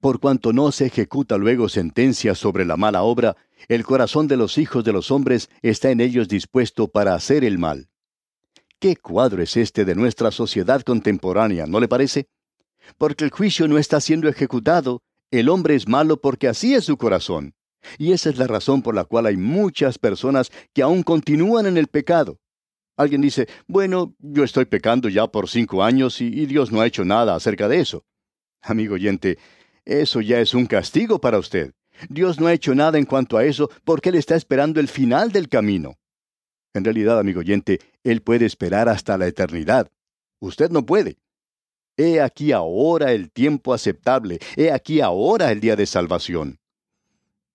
Por 0.00 0.18
cuanto 0.18 0.52
no 0.54 0.72
se 0.72 0.86
ejecuta 0.86 1.36
luego 1.36 1.68
sentencia 1.68 2.34
sobre 2.34 2.64
la 2.64 2.78
mala 2.78 3.02
obra, 3.02 3.36
el 3.68 3.84
corazón 3.84 4.28
de 4.28 4.38
los 4.38 4.56
hijos 4.56 4.82
de 4.82 4.92
los 4.92 5.10
hombres 5.10 5.50
está 5.60 5.90
en 5.90 6.00
ellos 6.00 6.26
dispuesto 6.26 6.88
para 6.88 7.14
hacer 7.14 7.44
el 7.44 7.58
mal. 7.58 7.88
¿Qué 8.78 8.96
cuadro 8.96 9.42
es 9.42 9.58
este 9.58 9.84
de 9.84 9.94
nuestra 9.94 10.30
sociedad 10.30 10.80
contemporánea, 10.80 11.66
no 11.66 11.80
le 11.80 11.88
parece? 11.88 12.28
Porque 12.96 13.24
el 13.24 13.30
juicio 13.30 13.68
no 13.68 13.76
está 13.76 14.00
siendo 14.00 14.26
ejecutado, 14.26 15.02
el 15.30 15.50
hombre 15.50 15.74
es 15.74 15.86
malo 15.86 16.18
porque 16.18 16.48
así 16.48 16.74
es 16.74 16.84
su 16.84 16.96
corazón. 16.96 17.54
Y 17.98 18.12
esa 18.12 18.30
es 18.30 18.38
la 18.38 18.46
razón 18.46 18.80
por 18.80 18.94
la 18.94 19.04
cual 19.04 19.26
hay 19.26 19.36
muchas 19.36 19.98
personas 19.98 20.50
que 20.72 20.82
aún 20.82 21.02
continúan 21.02 21.66
en 21.66 21.76
el 21.76 21.88
pecado. 21.88 22.38
Alguien 22.96 23.20
dice, 23.20 23.48
bueno, 23.66 24.14
yo 24.18 24.44
estoy 24.44 24.64
pecando 24.64 25.10
ya 25.10 25.26
por 25.26 25.48
cinco 25.48 25.82
años 25.82 26.20
y, 26.20 26.46
Dios 26.46 26.72
no 26.72 26.80
ha 26.80 26.86
hecho 26.86 27.04
nada 27.04 27.34
acerca 27.34 27.68
de 27.68 27.80
eso. 27.80 28.04
Amigo 28.62 28.94
oyente, 28.94 29.38
eso 29.84 30.20
ya 30.20 30.40
es 30.40 30.54
un 30.54 30.66
castigo 30.66 31.20
para 31.20 31.38
usted. 31.38 31.72
Dios 32.08 32.40
no 32.40 32.46
ha 32.46 32.52
hecho 32.52 32.74
nada 32.74 32.98
en 32.98 33.04
cuanto 33.04 33.36
a 33.36 33.44
eso 33.44 33.70
porque 33.84 34.08
Él 34.08 34.14
está 34.14 34.36
esperando 34.36 34.80
el 34.80 34.88
final 34.88 35.32
del 35.32 35.48
camino. 35.48 35.96
En 36.72 36.84
realidad, 36.84 37.18
amigo 37.18 37.40
oyente, 37.40 37.80
Él 38.04 38.22
puede 38.22 38.46
esperar 38.46 38.88
hasta 38.88 39.18
la 39.18 39.26
eternidad. 39.26 39.90
Usted 40.40 40.70
no 40.70 40.86
puede. 40.86 41.18
He 41.96 42.20
aquí 42.20 42.52
ahora 42.52 43.12
el 43.12 43.30
tiempo 43.30 43.74
aceptable, 43.74 44.38
he 44.56 44.70
aquí 44.70 45.00
ahora 45.00 45.52
el 45.52 45.60
día 45.60 45.76
de 45.76 45.86
salvación. 45.86 46.58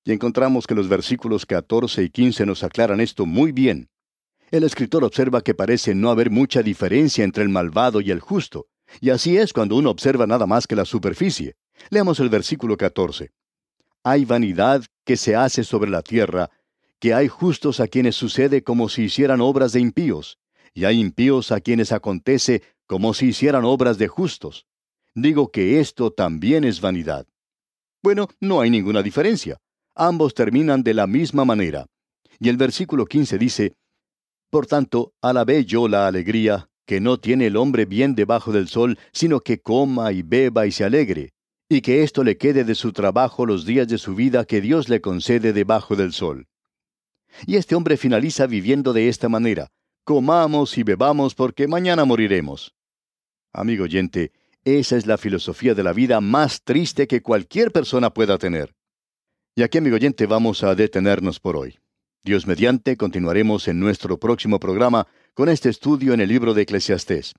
Y 0.03 0.11
encontramos 0.11 0.67
que 0.67 0.75
los 0.75 0.87
versículos 0.87 1.47
14 1.47 2.03
y 2.03 2.09
15 2.09 2.45
nos 2.45 2.63
aclaran 2.63 2.99
esto 2.99 3.25
muy 3.25 3.51
bien. 3.51 3.89
El 4.51 4.63
escritor 4.63 5.03
observa 5.03 5.41
que 5.41 5.55
parece 5.55 5.95
no 5.95 6.11
haber 6.11 6.29
mucha 6.29 6.61
diferencia 6.61 7.23
entre 7.23 7.41
el 7.41 7.49
malvado 7.49 8.01
y 8.01 8.11
el 8.11 8.19
justo, 8.19 8.67
y 9.01 9.09
así 9.09 9.37
es 9.37 9.51
cuando 9.51 9.75
uno 9.75 9.89
observa 9.89 10.27
nada 10.27 10.45
más 10.45 10.67
que 10.67 10.75
la 10.75 10.85
superficie. 10.85 11.55
Leamos 11.89 12.19
el 12.19 12.29
versículo 12.29 12.77
14. 12.77 13.31
Hay 14.03 14.25
vanidad 14.25 14.83
que 15.03 15.17
se 15.17 15.35
hace 15.35 15.63
sobre 15.63 15.89
la 15.89 16.01
tierra, 16.01 16.49
que 16.99 17.13
hay 17.13 17.27
justos 17.27 17.79
a 17.79 17.87
quienes 17.87 18.15
sucede 18.15 18.63
como 18.63 18.89
si 18.89 19.03
hicieran 19.03 19.41
obras 19.41 19.73
de 19.73 19.79
impíos, 19.79 20.39
y 20.73 20.85
hay 20.85 20.99
impíos 20.99 21.51
a 21.51 21.59
quienes 21.61 21.91
acontece 21.91 22.61
como 22.87 23.13
si 23.13 23.27
hicieran 23.27 23.65
obras 23.65 23.97
de 23.97 24.07
justos. 24.07 24.67
Digo 25.13 25.51
que 25.51 25.79
esto 25.79 26.11
también 26.11 26.63
es 26.63 26.81
vanidad. 26.81 27.25
Bueno, 28.03 28.27
no 28.39 28.61
hay 28.61 28.69
ninguna 28.69 29.01
diferencia. 29.01 29.57
Ambos 29.95 30.33
terminan 30.33 30.83
de 30.83 30.93
la 30.93 31.07
misma 31.07 31.45
manera. 31.45 31.87
Y 32.39 32.49
el 32.49 32.57
versículo 32.57 33.05
15 33.05 33.37
dice, 33.37 33.73
Por 34.49 34.67
tanto, 34.67 35.13
alabé 35.21 35.65
yo 35.65 35.87
la 35.87 36.05
alegría, 36.05 36.69
que 36.85 36.99
no 36.99 37.17
tiene 37.17 37.47
el 37.47 37.55
hombre 37.55 37.85
bien 37.85 38.13
debajo 38.13 38.51
del 38.51 38.67
sol, 38.67 38.99
sino 39.13 39.39
que 39.39 39.61
coma 39.61 40.11
y 40.11 40.21
beba 40.21 40.67
y 40.67 40.71
se 40.71 40.83
alegre, 40.83 41.34
y 41.67 41.81
que 41.81 42.03
esto 42.03 42.23
le 42.23 42.37
quede 42.37 42.63
de 42.63 42.75
su 42.75 42.91
trabajo 42.91 43.45
los 43.45 43.65
días 43.65 43.87
de 43.87 43.97
su 43.97 44.15
vida 44.15 44.45
que 44.45 44.61
Dios 44.61 44.87
le 44.89 45.01
concede 45.01 45.53
debajo 45.53 45.95
del 45.95 46.13
sol. 46.13 46.47
Y 47.45 47.55
este 47.55 47.75
hombre 47.75 47.97
finaliza 47.97 48.45
viviendo 48.47 48.93
de 48.93 49.09
esta 49.09 49.29
manera, 49.29 49.71
comamos 50.03 50.77
y 50.77 50.83
bebamos 50.83 51.35
porque 51.35 51.67
mañana 51.67 52.05
moriremos. 52.05 52.75
Amigo 53.51 53.85
oyente, 53.85 54.31
esa 54.63 54.95
es 54.95 55.05
la 55.05 55.17
filosofía 55.17 55.73
de 55.73 55.83
la 55.83 55.93
vida 55.93 56.21
más 56.21 56.61
triste 56.63 57.07
que 57.07 57.21
cualquier 57.21 57.71
persona 57.71 58.11
pueda 58.11 58.37
tener. 58.37 58.75
Y 59.55 59.63
aquí, 59.63 59.77
amigo 59.77 59.95
oyente, 59.95 60.25
vamos 60.25 60.63
a 60.63 60.75
detenernos 60.75 61.39
por 61.39 61.55
hoy. 61.55 61.79
Dios 62.23 62.47
mediante, 62.47 62.97
continuaremos 62.97 63.67
en 63.67 63.79
nuestro 63.79 64.19
próximo 64.19 64.59
programa 64.59 65.07
con 65.33 65.49
este 65.49 65.69
estudio 65.69 66.13
en 66.13 66.21
el 66.21 66.29
libro 66.29 66.53
de 66.53 66.63
Eclesiastés. 66.63 67.33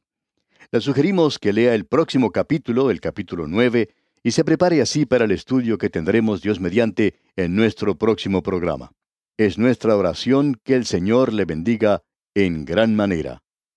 Le 0.71 0.81
sugerimos 0.81 1.39
que 1.39 1.53
lea 1.53 1.75
el 1.75 1.87
próximo 1.87 2.31
capítulo, 2.31 2.91
el 2.91 3.01
capítulo 3.01 3.47
9, 3.47 3.91
y 4.27 4.33
se 4.33 4.43
prepare 4.43 4.83
así 4.83 5.07
para 5.07 5.25
el 5.25 5.31
estudio 5.31 5.79
que 5.79 5.89
tendremos 5.89 6.43
Dios 6.43 6.59
mediante 6.59 7.15
en 7.37 7.55
nuestro 7.55 7.95
próximo 7.97 8.43
programa. 8.43 8.91
Es 9.39 9.57
nuestra 9.57 9.97
oración 9.97 10.61
que 10.65 10.75
el 10.75 10.85
Señor 10.85 11.33
le 11.33 11.45
bendiga 11.45 12.03
en 12.35 12.65
gran 12.65 12.97
manera. 12.97 13.45